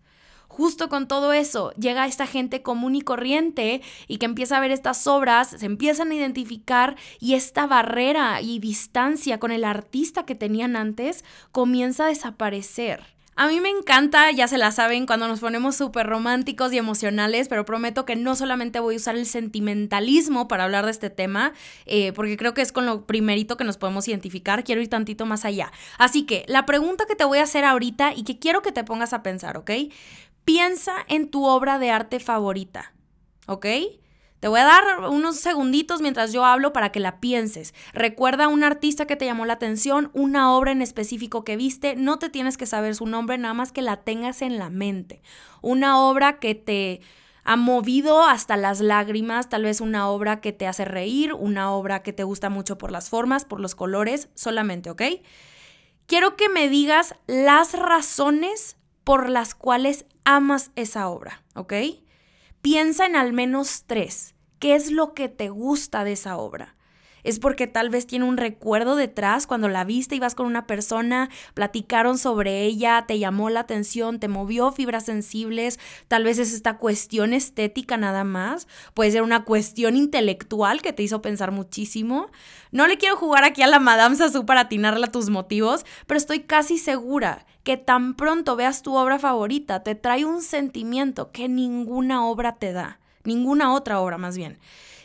justo 0.58 0.90
con 0.90 1.08
todo 1.08 1.34
eso 1.34 1.72
llega 1.74 2.08
esta 2.08 2.26
gente 2.26 2.64
común 2.64 2.96
y 2.96 3.02
corriente 3.02 3.84
y 4.08 4.18
que 4.18 4.26
empieza 4.26 4.58
a 4.58 4.60
ver 4.60 4.72
estas 4.72 5.06
obras, 5.06 5.50
se 5.50 5.68
empiezan 5.68 6.10
a 6.10 6.16
identificar 6.16 6.96
y 7.20 7.36
esta 7.36 7.68
barrera 7.68 8.42
y 8.42 8.58
distancia 8.58 9.40
con 9.40 9.52
el 9.52 9.64
artista 9.64 10.26
que 10.26 10.34
tenían 10.34 10.76
antes 10.76 11.24
comienza 11.52 12.06
a 12.06 12.08
desaparecer. 12.08 13.18
A 13.40 13.48
mí 13.48 13.62
me 13.62 13.70
encanta, 13.70 14.32
ya 14.32 14.48
se 14.48 14.58
la 14.58 14.72
saben, 14.72 15.06
cuando 15.06 15.28
nos 15.28 15.42
ponemos 15.42 15.76
súper 15.76 16.08
románticos 16.08 16.74
y 16.74 16.80
emocionales, 16.80 17.48
pero 17.50 17.66
prometo 17.66 18.04
que 18.04 18.16
no 18.16 18.36
solamente 18.36 18.80
voy 18.80 18.96
a 18.96 18.98
usar 18.98 19.16
el 19.16 19.28
sentimentalismo 19.28 20.48
para 20.48 20.64
hablar 20.64 20.86
de 20.86 20.92
este 20.92 21.12
tema, 21.12 21.54
eh, 21.86 22.14
porque 22.14 22.36
creo 22.36 22.56
que 22.56 22.64
es 22.64 22.72
con 22.72 22.88
lo 22.88 23.06
primerito 23.06 23.56
que 23.56 23.64
nos 23.64 23.78
podemos 23.78 24.08
identificar, 24.08 24.64
quiero 24.64 24.82
ir 24.82 24.90
tantito 24.90 25.28
más 25.28 25.46
allá. 25.46 25.72
Así 26.00 26.24
que 26.24 26.46
la 26.48 26.66
pregunta 26.66 27.06
que 27.06 27.16
te 27.16 27.26
voy 27.26 27.38
a 27.38 27.44
hacer 27.44 27.64
ahorita 27.64 28.12
y 28.16 28.24
que 28.24 28.40
quiero 28.40 28.64
que 28.64 28.72
te 28.72 28.84
pongas 28.84 29.14
a 29.14 29.22
pensar, 29.22 29.56
¿ok? 29.56 29.70
Piensa 30.48 30.94
en 31.10 31.30
tu 31.30 31.44
obra 31.44 31.78
de 31.78 31.92
arte 31.92 32.22
favorita, 32.22 32.94
¿ok? 33.48 33.66
Te 34.40 34.48
voy 34.48 34.62
a 34.62 34.64
dar 34.64 35.10
unos 35.10 35.36
segunditos 35.36 36.00
mientras 36.00 36.32
yo 36.32 36.46
hablo 36.46 36.72
para 36.72 36.90
que 36.90 37.02
la 37.02 37.20
pienses. 37.20 37.74
Recuerda 37.92 38.46
a 38.46 38.48
un 38.48 38.64
artista 38.64 39.06
que 39.06 39.18
te 39.18 39.26
llamó 39.26 39.46
la 39.46 39.56
atención, 39.56 40.10
una 40.14 40.56
obra 40.56 40.72
en 40.72 40.82
específico 40.82 41.44
que 41.44 41.58
viste, 41.58 41.98
no 41.98 42.18
te 42.18 42.30
tienes 42.30 42.56
que 42.56 42.66
saber 42.66 42.96
su 42.96 43.06
nombre, 43.08 43.38
nada 43.38 43.54
más 43.54 43.74
que 43.74 43.82
la 43.82 43.98
tengas 43.98 44.42
en 44.42 44.58
la 44.58 44.70
mente. 44.70 45.22
Una 45.62 46.00
obra 46.00 46.40
que 46.40 46.56
te 46.56 47.02
ha 47.44 47.58
movido 47.58 48.24
hasta 48.24 48.56
las 48.56 48.80
lágrimas, 48.80 49.50
tal 49.50 49.64
vez 49.64 49.82
una 49.82 50.08
obra 50.08 50.40
que 50.40 50.54
te 50.54 50.66
hace 50.66 50.86
reír, 50.86 51.34
una 51.34 51.74
obra 51.74 52.04
que 52.04 52.14
te 52.14 52.24
gusta 52.24 52.50
mucho 52.50 52.78
por 52.78 52.94
las 52.94 53.10
formas, 53.10 53.44
por 53.44 53.60
los 53.60 53.76
colores, 53.76 54.30
solamente, 54.34 54.90
¿ok? 54.92 55.02
Quiero 56.06 56.38
que 56.38 56.48
me 56.48 56.70
digas 56.70 57.16
las 57.28 57.74
razones 57.74 58.77
por 59.08 59.30
las 59.30 59.56
cuales 59.56 60.06
amas 60.26 60.72
esa 60.76 61.08
obra, 61.08 61.42
¿ok? 61.56 61.72
Piensa 62.62 63.06
en 63.06 63.16
al 63.16 63.32
menos 63.32 63.86
tres. 63.88 64.36
¿Qué 64.60 64.76
es 64.76 64.92
lo 64.92 65.14
que 65.14 65.30
te 65.30 65.48
gusta 65.48 66.04
de 66.04 66.12
esa 66.12 66.36
obra? 66.36 66.76
es 67.28 67.40
porque 67.40 67.68
tal 67.68 67.90
vez 67.90 68.08
tiene 68.08 68.24
un 68.24 68.38
recuerdo 68.38 68.96
detrás 68.96 69.48
cuando 69.48 69.68
la 69.68 69.84
viste 69.84 70.16
y 70.16 70.20
vas 70.20 70.34
con 70.34 70.46
una 70.46 70.66
persona, 70.66 71.30
platicaron 71.54 72.18
sobre 72.18 72.64
ella, 72.64 73.04
te 73.06 73.20
llamó 73.20 73.50
la 73.50 73.60
atención, 73.60 74.22
te 74.22 74.30
movió 74.30 74.72
fibras 74.72 75.04
sensibles, 75.04 75.78
tal 76.08 76.24
vez 76.24 76.40
es 76.40 76.54
esta 76.54 76.78
cuestión 76.78 77.34
estética 77.34 77.98
nada 77.98 78.24
más, 78.24 78.70
puede 78.94 79.12
ser 79.12 79.24
una 79.24 79.44
cuestión 79.44 79.98
intelectual 79.98 80.82
que 80.82 80.94
te 80.94 81.04
hizo 81.04 81.22
pensar 81.22 81.52
muchísimo. 81.52 82.32
No 82.72 82.88
le 82.88 82.98
quiero 82.98 83.18
jugar 83.18 83.44
aquí 83.44 83.62
a 83.62 83.68
la 83.68 83.80
Madame 83.80 84.16
Sassou 84.16 84.46
para 84.46 84.62
atinarle 84.62 85.08
tus 85.08 85.30
motivos, 85.30 85.86
pero 86.06 86.18
estoy 86.18 86.44
casi 86.44 86.78
segura 86.78 87.46
que 87.68 87.76
tan 87.76 88.14
pronto 88.14 88.56
veas 88.56 88.82
tu 88.82 88.96
obra 88.96 89.20
favorita 89.20 89.84
te 89.84 89.94
trae 89.94 90.24
un 90.24 90.42
sentimiento 90.42 91.34
que 91.34 91.50
ninguna 91.50 92.26
obra 92.26 92.56
te 92.56 92.72
da, 92.72 93.02
ninguna 93.26 93.74
otra 93.74 94.00
obra 94.00 94.18
más 94.18 94.38
bien. 94.38 94.58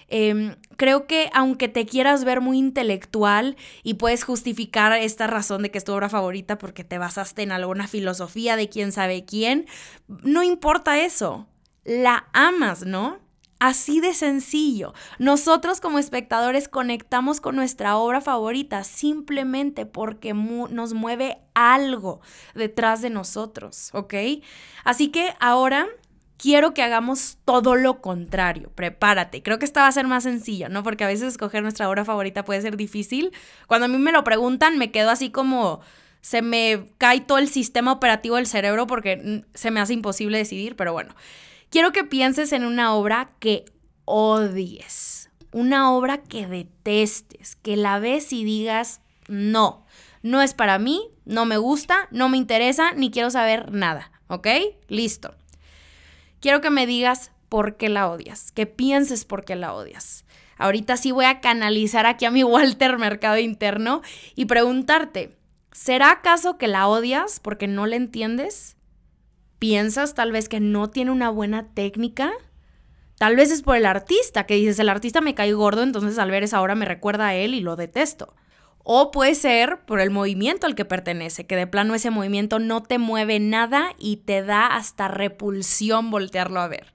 Em, 0.07 0.55
creo 0.77 1.09
que 1.09 1.29
aunque 1.35 1.67
te 1.67 1.87
quieras 1.87 2.23
ver 2.23 2.41
muy 2.41 2.59
intelectual 2.59 3.57
y 3.83 3.95
puedes 3.95 4.23
justificar 4.23 4.93
esta 4.93 5.27
razón 5.27 5.63
de 5.63 5.73
que 5.73 5.79
es 5.79 5.85
tu 5.85 5.93
obra 5.93 6.09
favorita 6.09 6.57
porque 6.57 6.85
te 6.85 6.99
basaste 6.99 7.43
en 7.43 7.51
alguna 7.51 7.89
filosofía 7.89 8.55
de 8.55 8.69
quién 8.69 8.93
sabe 8.93 9.25
quién, 9.25 9.67
no 10.07 10.45
importa 10.45 11.01
eso. 11.01 11.49
La 11.83 12.29
amas, 12.33 12.87
¿no? 12.87 13.19
Así 13.63 14.01
de 14.01 14.13
sencillo. 14.13 14.93
Nosotros 15.21 15.81
como 15.81 16.01
espectadores 16.01 16.67
conectamos 16.67 17.41
con 17.41 17.55
nuestra 17.55 17.97
obra 17.97 18.21
favorita 18.21 18.83
simplemente 18.83 19.87
porque 19.87 20.35
nos 20.35 20.95
mueve 20.95 21.39
algo 21.55 22.21
detrás 22.57 23.03
de 23.03 23.11
nosotros, 23.11 23.91
¿ok? 23.93 24.15
Así 24.83 25.11
que 25.11 25.37
ahora 25.39 25.87
quiero 26.39 26.75
que 26.75 26.83
hagamos 26.83 27.39
todo 27.45 27.77
lo 27.77 28.01
contrario. 28.01 28.73
Prepárate. 28.75 29.45
Creo 29.45 29.61
que 29.61 29.65
esta 29.65 29.83
va 29.83 29.87
a 29.87 29.93
ser 29.93 30.09
más 30.09 30.25
sencillo, 30.25 30.69
¿no? 30.69 30.83
Porque 30.83 31.05
a 31.05 31.07
veces 31.07 31.29
escoger 31.29 31.63
nuestra 31.63 31.89
obra 31.89 32.05
favorita 32.05 32.45
puede 32.45 32.63
ser 32.63 32.77
difícil. 32.77 33.31
Cuando 33.69 33.85
a 33.85 33.89
mí 33.89 33.97
me 33.97 34.11
lo 34.11 34.25
preguntan, 34.25 34.77
me 34.77 34.91
quedo 34.91 35.11
así 35.11 35.31
como 35.31 35.83
se 36.21 36.43
me 36.43 36.89
cae 36.99 37.21
todo 37.21 37.39
el 37.39 37.49
sistema 37.49 37.93
operativo 37.93 38.35
del 38.35 38.49
cerebro 38.49 38.89
porque 38.89 39.45
se 39.55 39.71
me 39.71 39.79
hace 39.79 39.93
imposible 39.93 40.39
decidir, 40.39 40.75
pero 40.75 40.93
bueno. 40.93 41.15
Quiero 41.73 41.91
que 41.91 42.05
pienses 42.05 42.53
en 42.53 42.65
una 42.65 42.95
obra 42.95 43.33
que 43.41 43.65
odies, 44.05 45.31
una 45.51 45.91
obra 45.91 46.23
que 46.23 46.47
detestes, 46.47 47.57
que 47.57 47.77
la 47.77 47.99
ves 47.99 48.33
y 48.33 48.45
digas, 48.45 49.01
no, 49.27 49.85
no 50.23 50.41
es 50.41 50.55
para 50.55 50.79
mí, 50.79 51.11
no 51.25 51.47
me 51.47 51.57
gusta, 51.57 52.07
no 52.13 52.29
me 52.29 52.37
interesa, 52.37 52.93
ni 52.93 53.11
quiero 53.11 53.31
saber 53.31 53.73
nada, 53.73 54.13
¿ok? 54.29 54.47
Listo 54.87 55.35
quiero 56.43 56.61
que 56.61 56.69
me 56.69 56.87
digas 56.87 57.31
por 57.49 57.77
qué 57.77 57.89
la 57.89 58.11
odias, 58.11 58.53
que 58.53 58.67
pienses 58.67 59.25
por 59.25 59.47
qué 59.47 59.57
la 59.57 59.73
odias. 59.73 60.27
Ahorita 60.59 60.99
sí 60.99 61.13
voy 61.13 61.25
a 61.25 61.41
canalizar 61.41 62.05
aquí 62.05 62.27
a 62.27 62.31
mi 62.31 62.45
Walter 62.45 62.99
Mercado 62.99 63.39
Interno 63.39 64.03
y 64.35 64.45
preguntarte, 64.45 65.35
¿será 65.71 66.11
acaso 66.11 66.59
que 66.59 66.69
la 66.69 66.87
odias 66.89 67.41
porque 67.41 67.69
no 67.69 67.87
la 67.87 67.97
entiendes? 67.97 68.77
¿Piensas 69.63 70.15
tal 70.15 70.33
vez 70.33 70.49
que 70.49 70.59
no 70.59 70.91
tiene 70.91 71.13
una 71.13 71.31
buena 71.31 71.69
técnica? 71.73 72.33
Tal 73.17 73.37
vez 73.37 73.53
es 73.53 73.63
por 73.63 73.77
el 73.77 73.87
artista, 73.87 74.45
que 74.45 74.57
dices, 74.57 74.81
el 74.81 74.89
artista 74.89 75.21
me 75.21 75.37
cae 75.37 75.53
gordo, 75.53 75.85
entonces 75.85 76.19
al 76.19 76.33
ver 76.33 76.43
esa 76.43 76.61
obra 76.61 76.75
me 76.75 76.85
recuerda 76.85 77.29
a 77.29 77.35
él 77.37 77.55
y 77.55 77.61
lo 77.61 77.77
detesto. 77.77 78.35
O 78.83 79.13
puede 79.13 79.37
ser 79.37 79.85
por 79.87 80.01
el 80.01 80.11
movimiento 80.11 80.67
al 80.67 80.75
que 80.75 80.85
pertenece, 80.85 81.47
que 81.47 81.55
de 81.55 81.69
plano 81.69 81.95
ese 81.95 82.11
movimiento 82.11 82.59
no 82.59 82.83
te 82.83 82.99
mueve 82.99 83.39
nada 83.39 83.93
y 84.01 84.17
te 84.17 84.43
da 84.43 84.67
hasta 84.67 85.07
repulsión 85.07 86.11
voltearlo 86.11 86.59
a 86.59 86.67
ver. 86.67 86.93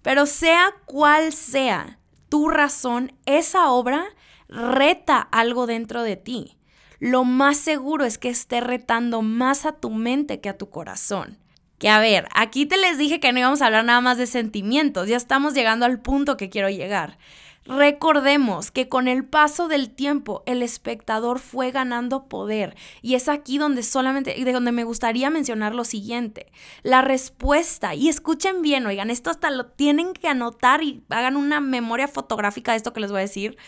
Pero 0.00 0.24
sea 0.24 0.72
cual 0.86 1.34
sea 1.34 1.98
tu 2.30 2.48
razón, 2.48 3.12
esa 3.26 3.68
obra 3.68 4.06
reta 4.48 5.18
algo 5.18 5.66
dentro 5.66 6.02
de 6.02 6.16
ti. 6.16 6.56
Lo 6.98 7.24
más 7.24 7.58
seguro 7.58 8.06
es 8.06 8.16
que 8.16 8.30
esté 8.30 8.62
retando 8.62 9.20
más 9.20 9.66
a 9.66 9.72
tu 9.72 9.90
mente 9.90 10.40
que 10.40 10.48
a 10.48 10.56
tu 10.56 10.70
corazón. 10.70 11.40
Que 11.78 11.90
a 11.90 12.00
ver, 12.00 12.26
aquí 12.34 12.64
te 12.64 12.78
les 12.78 12.96
dije 12.96 13.20
que 13.20 13.32
no 13.32 13.38
íbamos 13.38 13.60
a 13.60 13.66
hablar 13.66 13.84
nada 13.84 14.00
más 14.00 14.16
de 14.16 14.26
sentimientos, 14.26 15.08
ya 15.08 15.16
estamos 15.16 15.52
llegando 15.52 15.84
al 15.84 16.00
punto 16.00 16.38
que 16.38 16.48
quiero 16.48 16.70
llegar. 16.70 17.18
Recordemos 17.66 18.70
que 18.70 18.88
con 18.88 19.08
el 19.08 19.24
paso 19.24 19.66
del 19.66 19.90
tiempo 19.90 20.44
el 20.46 20.62
espectador 20.62 21.40
fue 21.40 21.72
ganando 21.72 22.28
poder 22.28 22.76
y 23.02 23.14
es 23.14 23.28
aquí 23.28 23.58
donde 23.58 23.82
solamente, 23.82 24.32
de 24.42 24.52
donde 24.52 24.70
me 24.70 24.84
gustaría 24.84 25.30
mencionar 25.30 25.74
lo 25.74 25.84
siguiente, 25.84 26.52
la 26.84 27.02
respuesta, 27.02 27.94
y 27.94 28.08
escuchen 28.08 28.62
bien, 28.62 28.86
oigan, 28.86 29.10
esto 29.10 29.30
hasta 29.30 29.50
lo 29.50 29.66
tienen 29.66 30.12
que 30.12 30.28
anotar 30.28 30.82
y 30.84 31.02
hagan 31.10 31.36
una 31.36 31.60
memoria 31.60 32.06
fotográfica 32.06 32.70
de 32.70 32.76
esto 32.76 32.92
que 32.92 33.00
les 33.00 33.10
voy 33.10 33.18
a 33.18 33.22
decir, 33.22 33.58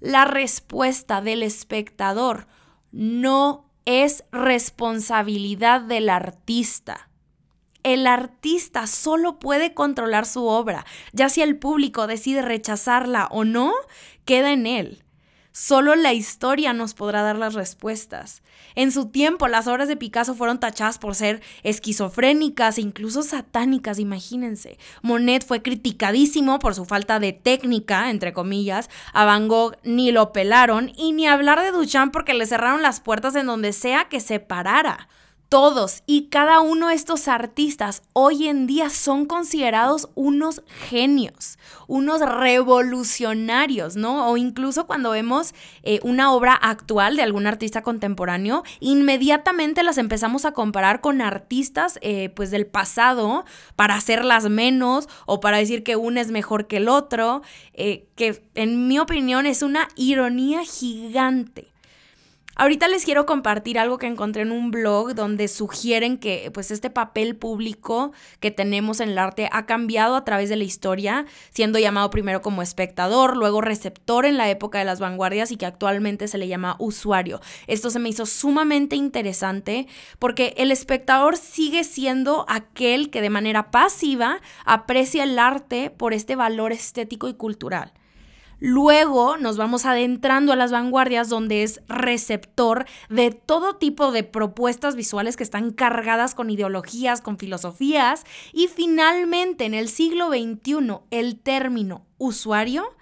la 0.00 0.24
respuesta 0.24 1.20
del 1.20 1.44
espectador 1.44 2.48
no 2.90 3.70
es 3.84 4.24
responsabilidad 4.32 5.80
del 5.82 6.08
artista 6.08 7.08
el 7.86 8.08
artista 8.08 8.88
solo 8.88 9.38
puede 9.38 9.72
controlar 9.72 10.26
su 10.26 10.44
obra, 10.46 10.84
ya 11.12 11.28
si 11.28 11.40
el 11.40 11.56
público 11.56 12.08
decide 12.08 12.42
rechazarla 12.42 13.28
o 13.30 13.44
no, 13.44 13.72
queda 14.24 14.52
en 14.52 14.66
él. 14.66 15.04
Solo 15.52 15.94
la 15.94 16.12
historia 16.12 16.72
nos 16.72 16.94
podrá 16.94 17.22
dar 17.22 17.36
las 17.36 17.54
respuestas. 17.54 18.42
En 18.74 18.90
su 18.90 19.06
tiempo, 19.10 19.46
las 19.46 19.68
obras 19.68 19.86
de 19.86 19.96
Picasso 19.96 20.34
fueron 20.34 20.58
tachadas 20.58 20.98
por 20.98 21.14
ser 21.14 21.40
esquizofrénicas 21.62 22.76
e 22.76 22.80
incluso 22.80 23.22
satánicas, 23.22 24.00
imagínense. 24.00 24.78
Monet 25.02 25.46
fue 25.46 25.62
criticadísimo 25.62 26.58
por 26.58 26.74
su 26.74 26.86
falta 26.86 27.20
de 27.20 27.32
técnica, 27.32 28.10
entre 28.10 28.32
comillas. 28.32 28.90
A 29.12 29.24
Van 29.24 29.46
Gogh 29.46 29.76
ni 29.84 30.10
lo 30.10 30.32
pelaron 30.32 30.90
y 30.96 31.12
ni 31.12 31.28
hablar 31.28 31.62
de 31.62 31.70
Duchamp 31.70 32.12
porque 32.12 32.34
le 32.34 32.46
cerraron 32.46 32.82
las 32.82 32.98
puertas 32.98 33.36
en 33.36 33.46
donde 33.46 33.72
sea 33.72 34.08
que 34.08 34.18
se 34.18 34.40
parara. 34.40 35.08
Todos 35.48 36.02
y 36.06 36.22
cada 36.22 36.58
uno 36.58 36.88
de 36.88 36.94
estos 36.94 37.28
artistas 37.28 38.02
hoy 38.14 38.48
en 38.48 38.66
día 38.66 38.90
son 38.90 39.26
considerados 39.26 40.08
unos 40.16 40.62
genios, 40.88 41.56
unos 41.86 42.20
revolucionarios, 42.20 43.94
¿no? 43.94 44.28
O 44.28 44.36
incluso 44.36 44.88
cuando 44.88 45.12
vemos 45.12 45.54
eh, 45.84 46.00
una 46.02 46.32
obra 46.32 46.52
actual 46.52 47.14
de 47.14 47.22
algún 47.22 47.46
artista 47.46 47.82
contemporáneo, 47.82 48.64
inmediatamente 48.80 49.84
las 49.84 49.98
empezamos 49.98 50.44
a 50.46 50.50
comparar 50.50 51.00
con 51.00 51.22
artistas 51.22 52.00
eh, 52.02 52.30
pues 52.30 52.50
del 52.50 52.66
pasado 52.66 53.44
para 53.76 53.94
hacerlas 53.94 54.48
menos 54.48 55.08
o 55.26 55.38
para 55.38 55.58
decir 55.58 55.84
que 55.84 55.94
uno 55.94 56.20
es 56.20 56.32
mejor 56.32 56.66
que 56.66 56.78
el 56.78 56.88
otro, 56.88 57.42
eh, 57.72 58.08
que 58.16 58.42
en 58.56 58.88
mi 58.88 58.98
opinión 58.98 59.46
es 59.46 59.62
una 59.62 59.86
ironía 59.94 60.64
gigante. 60.64 61.75
Ahorita 62.58 62.88
les 62.88 63.04
quiero 63.04 63.26
compartir 63.26 63.78
algo 63.78 63.98
que 63.98 64.06
encontré 64.06 64.40
en 64.40 64.50
un 64.50 64.70
blog 64.70 65.14
donde 65.14 65.46
sugieren 65.46 66.16
que 66.16 66.50
pues 66.54 66.70
este 66.70 66.88
papel 66.88 67.36
público 67.36 68.12
que 68.40 68.50
tenemos 68.50 69.00
en 69.00 69.10
el 69.10 69.18
arte 69.18 69.50
ha 69.52 69.66
cambiado 69.66 70.16
a 70.16 70.24
través 70.24 70.48
de 70.48 70.56
la 70.56 70.64
historia, 70.64 71.26
siendo 71.50 71.78
llamado 71.78 72.08
primero 72.08 72.40
como 72.40 72.62
espectador, 72.62 73.36
luego 73.36 73.60
receptor 73.60 74.24
en 74.24 74.38
la 74.38 74.48
época 74.48 74.78
de 74.78 74.86
las 74.86 75.00
vanguardias 75.00 75.52
y 75.52 75.58
que 75.58 75.66
actualmente 75.66 76.28
se 76.28 76.38
le 76.38 76.48
llama 76.48 76.76
usuario. 76.78 77.42
Esto 77.66 77.90
se 77.90 77.98
me 77.98 78.08
hizo 78.08 78.24
sumamente 78.24 78.96
interesante 78.96 79.86
porque 80.18 80.54
el 80.56 80.70
espectador 80.70 81.36
sigue 81.36 81.84
siendo 81.84 82.46
aquel 82.48 83.10
que 83.10 83.20
de 83.20 83.28
manera 83.28 83.70
pasiva 83.70 84.40
aprecia 84.64 85.24
el 85.24 85.38
arte 85.38 85.90
por 85.90 86.14
este 86.14 86.36
valor 86.36 86.72
estético 86.72 87.28
y 87.28 87.34
cultural. 87.34 87.92
Luego 88.58 89.36
nos 89.36 89.58
vamos 89.58 89.84
adentrando 89.84 90.52
a 90.52 90.56
las 90.56 90.72
vanguardias 90.72 91.28
donde 91.28 91.62
es 91.62 91.80
receptor 91.88 92.86
de 93.10 93.30
todo 93.30 93.76
tipo 93.76 94.12
de 94.12 94.24
propuestas 94.24 94.96
visuales 94.96 95.36
que 95.36 95.42
están 95.42 95.72
cargadas 95.72 96.34
con 96.34 96.48
ideologías, 96.48 97.20
con 97.20 97.38
filosofías. 97.38 98.24
Y 98.52 98.68
finalmente 98.68 99.66
en 99.66 99.74
el 99.74 99.88
siglo 99.88 100.28
XXI 100.28 101.00
el 101.10 101.38
término 101.38 102.06
usuario 102.18 102.96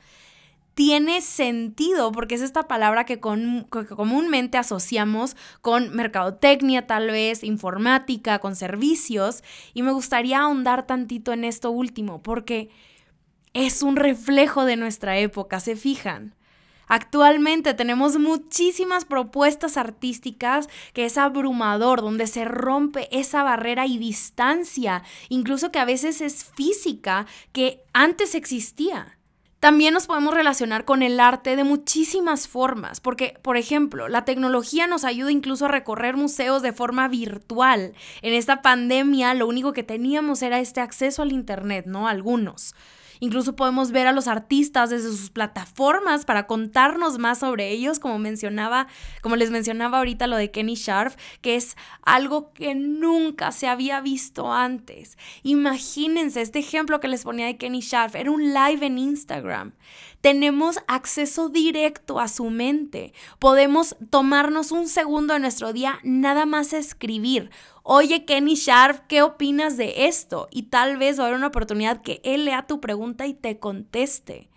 tiene 0.75 1.21
sentido 1.21 2.11
porque 2.11 2.35
es 2.35 2.41
esta 2.41 2.65
palabra 2.65 3.05
que, 3.05 3.21
comúnmente 3.21 4.59
asociamos 4.59 5.37
con 5.63 5.95
mercadotecnia, 5.95 6.89
tal 6.89 7.07
vez 7.07 7.45
informática, 7.45 8.41
con 8.41 8.57
servicios. 8.57 9.45
Y 9.73 9.83
me 9.83 9.93
gustaría 9.93 10.41
ahondar 10.41 10.87
tantito 10.87 11.33
en 11.33 11.45
esto 11.45 11.71
último 11.71 12.23
porque 12.23 12.71
es 13.55 13.83
un 13.83 13.97
reflejo 13.97 14.65
de 14.65 14.77
nuestra 14.77 15.17
época, 15.19 15.61
¿se 15.61 15.77
fijan? 15.77 16.35
Actualmente 16.87 17.73
tenemos 17.73 18.19
muchísimas 18.19 19.05
propuestas 19.05 19.77
artísticas 19.77 20.69
que 20.93 21.07
es 21.07 21.17
abrumador, 21.17 22.03
donde 22.03 22.27
se 22.27 22.45
rompe 22.45 23.09
esa 23.11 23.43
barrera 23.43 23.87
y 23.87 23.97
distancia, 23.97 25.03
incluso 25.29 25.73
que 25.73 25.79
a 25.79 25.87
veces 25.87 26.21
es 26.21 26.45
física, 26.45 27.27
que 27.53 27.85
antes 27.95 28.35
existía. 28.35 29.19
También 29.61 29.95
nos 29.95 30.07
podemos 30.07 30.35
relacionar 30.35 30.85
con 30.85 31.03
el 31.03 31.19
arte 31.19 31.57
de 31.57 31.65
muchísimas 31.65 32.49
formas, 32.49 33.01
porque, 33.01 33.39
por 33.41 33.57
ejemplo, 33.57 34.09
la 34.09 34.27
tecnología 34.27 34.87
nos 34.87 35.05
ayuda 35.05 35.33
incluso 35.33 35.65
a 35.65 35.69
recorrer 35.69 36.19
museos 36.19 36.61
de 36.61 36.75
forma 36.75 37.09
virtual. 37.09 37.95
En 38.21 38.35
esta 38.35 38.61
pandemia 38.61 39.33
lo 39.33 39.47
único 39.47 39.73
que 39.73 39.83
teníamos 39.83 40.43
era 40.43 40.61
este 40.61 40.83
acceso 40.83 41.23
al 41.23 41.33
Internet, 41.33 41.87
¿no? 41.87 42.09
Algunos. 42.09 42.75
Incluso 43.21 43.57
podemos 43.57 43.91
ver 43.91 44.07
a 44.07 44.13
los 44.13 44.29
artistas 44.29 44.91
desde 44.91 45.09
sus 45.09 45.31
plataformas 45.31 46.25
para 46.25 46.47
contarnos 46.47 47.19
más 47.19 47.39
sobre 47.39 47.71
ellos, 47.71 47.99
como 47.99 48.19
mencionaba, 48.19 48.87
como 49.23 49.37
les 49.37 49.51
mencionaba 49.51 49.99
ahorita 49.99 50.27
lo 50.27 50.37
de 50.37 50.51
Kenny 50.51 50.75
Sharp, 50.75 51.19
que 51.41 51.57
es 51.57 51.77
algo 52.03 52.53
que 52.53 52.75
nunca 52.75 53.53
se 53.53 53.69
había 53.69 54.01
visto 54.01 54.53
antes. 54.53 55.19
Imagínense 55.43 56.43
este 56.43 56.59
ejemplo 56.59 57.01
que 57.01 57.09
les 57.09 57.25
ponía 57.25 57.47
de 57.47 57.57
Kenny 57.57 57.81
Sharp, 57.81 58.17
era 58.17 58.31
un 58.31 58.53
live 58.53 58.87
en 58.87 58.99
Instagram 58.99 59.73
tenemos 60.25 60.79
acceso 60.89 61.51
directo 61.51 62.19
a 62.19 62.29
su 62.29 62.49
mente. 62.49 63.13
Podemos 63.39 63.95
tomarnos 64.09 64.73
un 64.73 64.89
segundo 64.89 65.35
de 65.35 65.41
nuestro 65.41 65.75
día 65.75 65.99
nada 66.03 66.47
más 66.47 66.73
escribir. 66.73 67.51
Oye, 67.87 68.25
Kenny 68.25 68.55
Sharp, 68.55 69.07
¿qué 69.09 69.21
opinas 69.21 69.77
de 69.77 70.07
esto? 70.07 70.49
Y 70.51 70.65
tal 70.65 70.97
vez 70.97 71.19
va 71.19 71.25
a 71.25 71.27
haber 71.27 71.37
una 71.37 71.49
oportunidad 71.49 72.01
que 72.01 72.23
él 72.25 72.47
lea 72.47 72.67
tu 72.67 72.81
pregunta 72.81 73.27
y 73.27 73.35
te 73.35 73.59
conteste. 73.59 74.49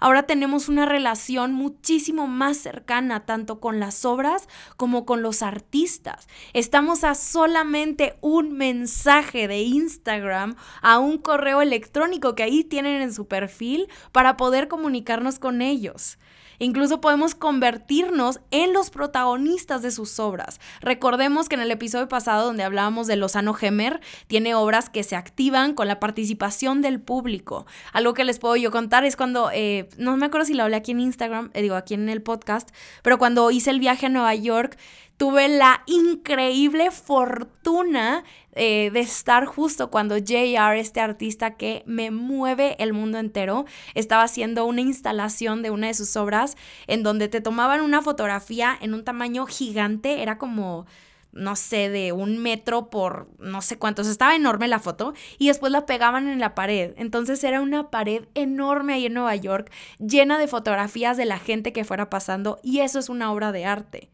Ahora 0.00 0.22
tenemos 0.22 0.70
una 0.70 0.86
relación 0.86 1.52
muchísimo 1.52 2.26
más 2.26 2.56
cercana 2.56 3.26
tanto 3.26 3.60
con 3.60 3.78
las 3.78 4.06
obras 4.06 4.48
como 4.78 5.04
con 5.04 5.20
los 5.20 5.42
artistas. 5.42 6.28
Estamos 6.54 7.04
a 7.04 7.14
solamente 7.14 8.16
un 8.22 8.52
mensaje 8.52 9.48
de 9.48 9.60
Instagram, 9.60 10.56
a 10.80 10.98
un 10.98 11.18
correo 11.18 11.60
electrónico 11.60 12.34
que 12.34 12.42
ahí 12.42 12.64
tienen 12.64 13.02
en 13.02 13.12
su 13.12 13.28
perfil 13.28 13.86
para 14.12 14.38
poder 14.38 14.68
comunicarnos 14.68 15.38
con 15.38 15.60
ellos. 15.60 16.16
Incluso 16.58 17.00
podemos 17.00 17.34
convertirnos 17.34 18.40
en 18.50 18.72
los 18.72 18.90
protagonistas 18.90 19.82
de 19.82 19.90
sus 19.90 20.18
obras. 20.18 20.60
Recordemos 20.80 21.48
que 21.48 21.54
en 21.56 21.62
el 21.62 21.70
episodio 21.70 22.08
pasado 22.08 22.46
donde 22.46 22.64
hablábamos 22.64 23.06
de 23.06 23.16
Lozano 23.16 23.54
Gemer, 23.54 24.00
tiene 24.26 24.54
obras 24.54 24.90
que 24.90 25.02
se 25.02 25.16
activan 25.16 25.74
con 25.74 25.88
la 25.88 26.00
participación 26.00 26.82
del 26.82 27.00
público. 27.00 27.66
Algo 27.92 28.14
que 28.14 28.24
les 28.24 28.38
puedo 28.38 28.56
yo 28.56 28.70
contar 28.70 29.04
es 29.04 29.16
cuando, 29.16 29.50
eh, 29.52 29.88
no 29.98 30.16
me 30.16 30.26
acuerdo 30.26 30.46
si 30.46 30.54
lo 30.54 30.62
hablé 30.62 30.76
aquí 30.76 30.92
en 30.92 31.00
Instagram, 31.00 31.50
eh, 31.54 31.62
digo 31.62 31.74
aquí 31.74 31.94
en 31.94 32.08
el 32.08 32.22
podcast, 32.22 32.70
pero 33.02 33.18
cuando 33.18 33.50
hice 33.50 33.70
el 33.70 33.80
viaje 33.80 34.06
a 34.06 34.08
Nueva 34.08 34.34
York, 34.34 34.78
tuve 35.16 35.48
la 35.48 35.82
increíble 35.86 36.90
fortuna 36.90 38.24
eh, 38.52 38.90
de 38.92 39.00
estar 39.00 39.46
justo 39.46 39.90
cuando 39.90 40.16
JR, 40.18 40.76
este 40.76 41.00
artista 41.00 41.56
que 41.56 41.82
me 41.86 42.10
mueve 42.10 42.76
el 42.82 42.92
mundo 42.92 43.18
entero, 43.18 43.64
estaba 43.94 44.22
haciendo 44.22 44.66
una 44.66 44.80
instalación 44.80 45.62
de 45.62 45.70
una 45.70 45.88
de 45.88 45.94
sus 45.94 46.16
obras 46.16 46.56
en 46.86 47.02
donde 47.02 47.28
te 47.28 47.40
tomaban 47.40 47.80
una 47.80 48.02
fotografía 48.02 48.76
en 48.80 48.94
un 48.94 49.04
tamaño 49.04 49.46
gigante, 49.46 50.22
era 50.22 50.38
como 50.38 50.86
no 51.32 51.54
sé, 51.54 51.90
de 51.90 52.12
un 52.12 52.38
metro 52.38 52.88
por 52.88 53.28
no 53.38 53.60
sé 53.60 53.78
cuántos. 53.78 54.06
Estaba 54.06 54.34
enorme 54.34 54.68
la 54.68 54.78
foto 54.78 55.12
y 55.38 55.48
después 55.48 55.70
la 55.70 55.84
pegaban 55.84 56.28
en 56.28 56.40
la 56.40 56.54
pared. 56.54 56.94
Entonces 56.96 57.44
era 57.44 57.60
una 57.60 57.90
pared 57.90 58.24
enorme 58.34 58.94
ahí 58.94 59.04
en 59.04 59.12
Nueva 59.12 59.36
York, 59.36 59.70
llena 59.98 60.38
de 60.38 60.48
fotografías 60.48 61.18
de 61.18 61.26
la 61.26 61.38
gente 61.38 61.74
que 61.74 61.84
fuera 61.84 62.08
pasando 62.08 62.58
y 62.62 62.80
eso 62.80 62.98
es 62.98 63.10
una 63.10 63.30
obra 63.32 63.52
de 63.52 63.66
arte. 63.66 64.10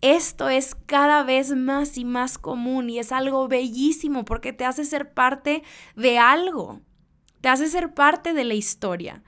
Esto 0.00 0.48
es 0.48 0.74
cada 0.86 1.22
vez 1.24 1.54
más 1.54 1.98
y 1.98 2.04
más 2.04 2.38
común 2.38 2.88
y 2.88 2.98
es 2.98 3.12
algo 3.12 3.48
bellísimo 3.48 4.24
porque 4.24 4.54
te 4.54 4.64
hace 4.64 4.84
ser 4.84 5.12
parte 5.12 5.62
de 5.94 6.18
algo, 6.18 6.80
te 7.42 7.48
hace 7.48 7.68
ser 7.68 7.92
parte 7.92 8.32
de 8.32 8.44
la 8.44 8.54
historia. 8.54 9.22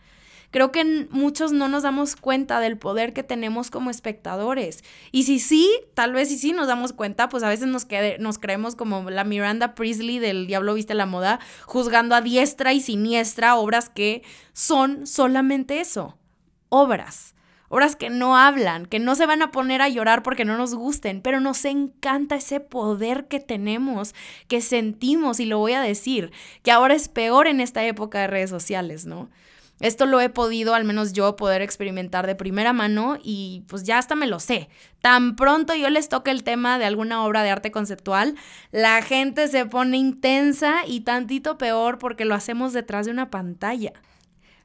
Creo 0.50 0.70
que 0.70 1.08
muchos 1.10 1.52
no 1.52 1.68
nos 1.68 1.82
damos 1.82 2.14
cuenta 2.14 2.60
del 2.60 2.76
poder 2.76 3.14
que 3.14 3.22
tenemos 3.22 3.70
como 3.70 3.90
espectadores. 3.90 4.84
Y 5.10 5.22
si 5.22 5.38
sí, 5.38 5.70
tal 5.94 6.12
vez 6.12 6.28
si 6.28 6.38
sí 6.38 6.52
nos 6.52 6.66
damos 6.66 6.92
cuenta, 6.92 7.30
pues 7.30 7.42
a 7.42 7.48
veces 7.48 7.68
nos, 7.68 7.86
nos 8.18 8.38
creemos 8.38 8.76
como 8.76 9.08
la 9.08 9.24
Miranda 9.24 9.74
Priestley 9.74 10.18
del 10.18 10.46
Diablo 10.46 10.74
Viste 10.74 10.92
la 10.92 11.06
Moda, 11.06 11.40
juzgando 11.64 12.14
a 12.14 12.20
diestra 12.20 12.74
y 12.74 12.82
siniestra 12.82 13.56
obras 13.56 13.88
que 13.88 14.22
son 14.52 15.06
solamente 15.06 15.80
eso, 15.80 16.18
obras 16.68 17.34
obras 17.72 17.96
que 17.96 18.10
no 18.10 18.36
hablan, 18.36 18.84
que 18.84 18.98
no 18.98 19.14
se 19.14 19.24
van 19.24 19.40
a 19.40 19.50
poner 19.50 19.80
a 19.80 19.88
llorar 19.88 20.22
porque 20.22 20.44
no 20.44 20.58
nos 20.58 20.74
gusten, 20.74 21.22
pero 21.22 21.40
nos 21.40 21.64
encanta 21.64 22.36
ese 22.36 22.60
poder 22.60 23.28
que 23.28 23.40
tenemos, 23.40 24.14
que 24.46 24.60
sentimos, 24.60 25.40
y 25.40 25.46
lo 25.46 25.56
voy 25.56 25.72
a 25.72 25.80
decir, 25.80 26.32
que 26.62 26.70
ahora 26.70 26.92
es 26.92 27.08
peor 27.08 27.46
en 27.46 27.60
esta 27.60 27.82
época 27.82 28.20
de 28.20 28.26
redes 28.26 28.50
sociales, 28.50 29.06
¿no? 29.06 29.30
Esto 29.80 30.04
lo 30.04 30.20
he 30.20 30.28
podido, 30.28 30.74
al 30.74 30.84
menos 30.84 31.14
yo, 31.14 31.34
poder 31.34 31.62
experimentar 31.62 32.26
de 32.26 32.34
primera 32.34 32.74
mano 32.74 33.16
y 33.22 33.64
pues 33.68 33.84
ya 33.84 33.96
hasta 33.96 34.16
me 34.16 34.26
lo 34.26 34.38
sé. 34.38 34.68
Tan 35.00 35.34
pronto 35.34 35.74
yo 35.74 35.88
les 35.88 36.10
toque 36.10 36.30
el 36.30 36.44
tema 36.44 36.78
de 36.78 36.84
alguna 36.84 37.24
obra 37.24 37.42
de 37.42 37.52
arte 37.52 37.70
conceptual, 37.70 38.36
la 38.70 39.00
gente 39.00 39.48
se 39.48 39.64
pone 39.64 39.96
intensa 39.96 40.86
y 40.86 41.00
tantito 41.00 41.56
peor 41.56 41.98
porque 41.98 42.26
lo 42.26 42.34
hacemos 42.34 42.74
detrás 42.74 43.06
de 43.06 43.12
una 43.12 43.30
pantalla. 43.30 43.94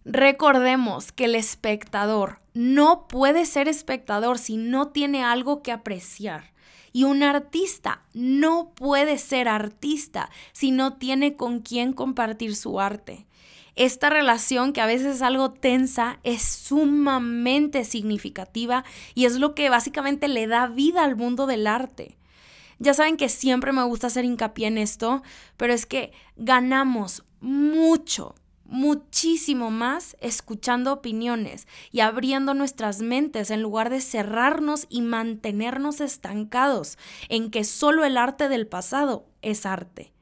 Recordemos 0.10 1.12
que 1.12 1.26
el 1.26 1.36
espectador 1.36 2.40
no 2.54 3.10
puede 3.10 3.46
ser 3.46 3.68
espectador 3.68 4.38
si 4.38 4.56
no 4.56 4.88
tiene 4.88 5.22
algo 5.22 5.62
que 5.62 5.74
apreciar. 5.74 6.54
Y 6.94 7.04
un 7.04 7.24
artista 7.24 8.04
no 8.14 8.72
puede 8.74 9.18
ser 9.18 9.50
artista 9.50 10.30
si 10.54 10.72
no 10.72 10.94
tiene 10.94 11.34
con 11.34 11.60
quién 11.60 11.92
compartir 11.92 12.56
su 12.56 12.80
arte. 12.80 13.26
Esta 13.76 14.10
relación, 14.10 14.72
que 14.72 14.80
a 14.80 14.86
veces 14.86 15.18
es 15.18 15.22
algo 15.22 15.52
tensa, 15.52 16.20
es 16.24 16.42
sumamente 16.42 17.84
significativa 17.84 18.86
y 19.14 19.26
es 19.26 19.36
lo 19.36 19.56
que 19.56 19.70
básicamente 19.70 20.30
le 20.30 20.48
da 20.48 20.68
vida 20.68 21.04
al 21.04 21.18
mundo 21.18 21.48
del 21.48 21.68
arte. 21.68 22.18
Ya 22.80 22.94
saben 22.94 23.18
que 23.18 23.28
siempre 23.28 23.74
me 23.74 23.84
gusta 23.84 24.08
hacer 24.08 24.24
hincapié 24.24 24.68
en 24.68 24.78
esto, 24.78 25.22
pero 25.58 25.74
es 25.74 25.86
que 25.86 26.14
ganamos 26.38 27.26
mucho, 27.42 28.36
muchísimo 28.68 29.72
más 29.72 30.16
escuchando 30.20 30.94
opiniones 30.94 31.68
y 31.92 32.02
abriendo 32.02 32.54
nuestras 32.54 33.02
mentes 33.02 33.50
en 33.52 33.62
lugar 33.62 33.90
de 33.90 34.02
cerrarnos 34.02 34.86
y 34.90 35.02
mantenernos 35.02 36.02
estancados 36.02 36.98
en 37.30 37.50
que 37.52 37.64
solo 37.64 38.06
el 38.06 38.18
arte 38.18 38.50
del 38.50 38.68
pasado 38.68 39.26
es 39.42 39.66
arte. 39.66 40.17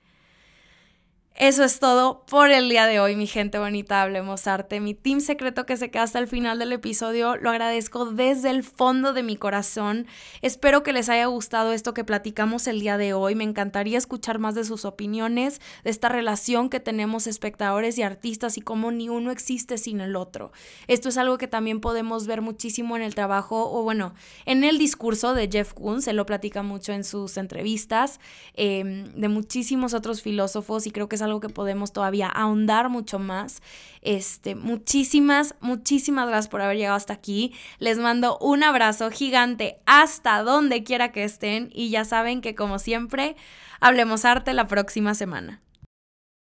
Eso 1.38 1.66
es 1.66 1.80
todo 1.80 2.24
por 2.28 2.50
el 2.50 2.70
día 2.70 2.88
de 2.88 3.02
hoy, 3.02 3.18
mi 3.18 3.28
gente 3.28 3.60
bonita, 3.60 4.02
hablemos 4.02 4.48
arte. 4.48 4.80
Mi 4.80 4.94
team 4.94 5.20
secreto 5.20 5.66
que 5.66 5.76
se 5.76 5.92
queda 5.92 6.04
hasta 6.04 6.18
el 6.20 6.30
final 6.30 6.60
del 6.60 6.72
episodio, 6.72 7.36
lo 7.36 7.50
agradezco 7.50 8.06
desde 8.06 8.52
el 8.52 8.64
fondo 8.64 9.12
de 9.12 9.22
mi 9.22 9.36
corazón. 9.36 10.08
Espero 10.42 10.82
que 10.82 10.94
les 10.94 11.10
haya 11.10 11.26
gustado 11.26 11.74
esto 11.74 11.94
que 11.94 12.06
platicamos 12.06 12.68
el 12.68 12.80
día 12.80 12.98
de 12.98 13.12
hoy. 13.12 13.36
Me 13.36 13.44
encantaría 13.44 13.98
escuchar 13.98 14.40
más 14.40 14.56
de 14.56 14.64
sus 14.64 14.86
opiniones, 14.86 15.60
de 15.84 15.90
esta 15.90 16.08
relación 16.08 16.70
que 16.70 16.80
tenemos 16.80 17.28
espectadores 17.28 17.98
y 17.98 18.04
artistas 18.04 18.58
y 18.58 18.62
cómo 18.62 18.92
ni 18.92 19.10
uno 19.10 19.30
existe 19.30 19.78
sin 19.78 20.00
el 20.00 20.16
otro. 20.16 20.54
Esto 20.88 21.10
es 21.10 21.18
algo 21.18 21.38
que 21.38 21.50
también 21.50 21.82
podemos 21.82 22.28
ver 22.28 22.42
muchísimo 22.42 22.96
en 22.96 23.02
el 23.02 23.14
trabajo 23.14 23.70
o 23.78 23.84
bueno, 23.84 24.14
en 24.46 24.64
el 24.64 24.78
discurso 24.78 25.34
de 25.34 25.50
Jeff 25.52 25.74
Koons, 25.74 26.06
se 26.06 26.14
lo 26.14 26.26
platica 26.26 26.64
mucho 26.64 26.94
en 26.94 27.04
sus 27.04 27.36
entrevistas, 27.36 28.22
em, 28.54 29.12
de 29.16 29.28
muchísimos 29.28 29.94
otros 29.94 30.22
filósofos 30.22 30.88
y 30.88 30.92
creo 30.92 31.10
que 31.10 31.18
es 31.18 31.25
algo 31.26 31.40
que 31.40 31.50
podemos 31.50 31.92
todavía 31.92 32.28
ahondar 32.28 32.90
mucho 32.90 33.20
más. 33.20 33.62
Este, 34.02 34.56
muchísimas, 34.56 35.56
muchísimas 35.60 36.28
gracias 36.28 36.48
por 36.48 36.62
haber 36.62 36.78
llegado 36.78 36.96
hasta 36.96 37.14
aquí. 37.14 37.54
Les 37.80 37.98
mando 37.98 38.38
un 38.40 38.64
abrazo 38.64 39.12
gigante 39.12 39.80
hasta 39.86 40.42
donde 40.44 40.84
quiera 40.84 41.12
que 41.12 41.24
estén 41.24 41.70
y 41.74 41.90
ya 41.90 42.06
saben 42.06 42.42
que 42.42 42.56
como 42.56 42.80
siempre, 42.80 43.36
hablemos 43.80 44.26
arte 44.26 44.54
la 44.54 44.68
próxima 44.68 45.14
semana. 45.16 45.65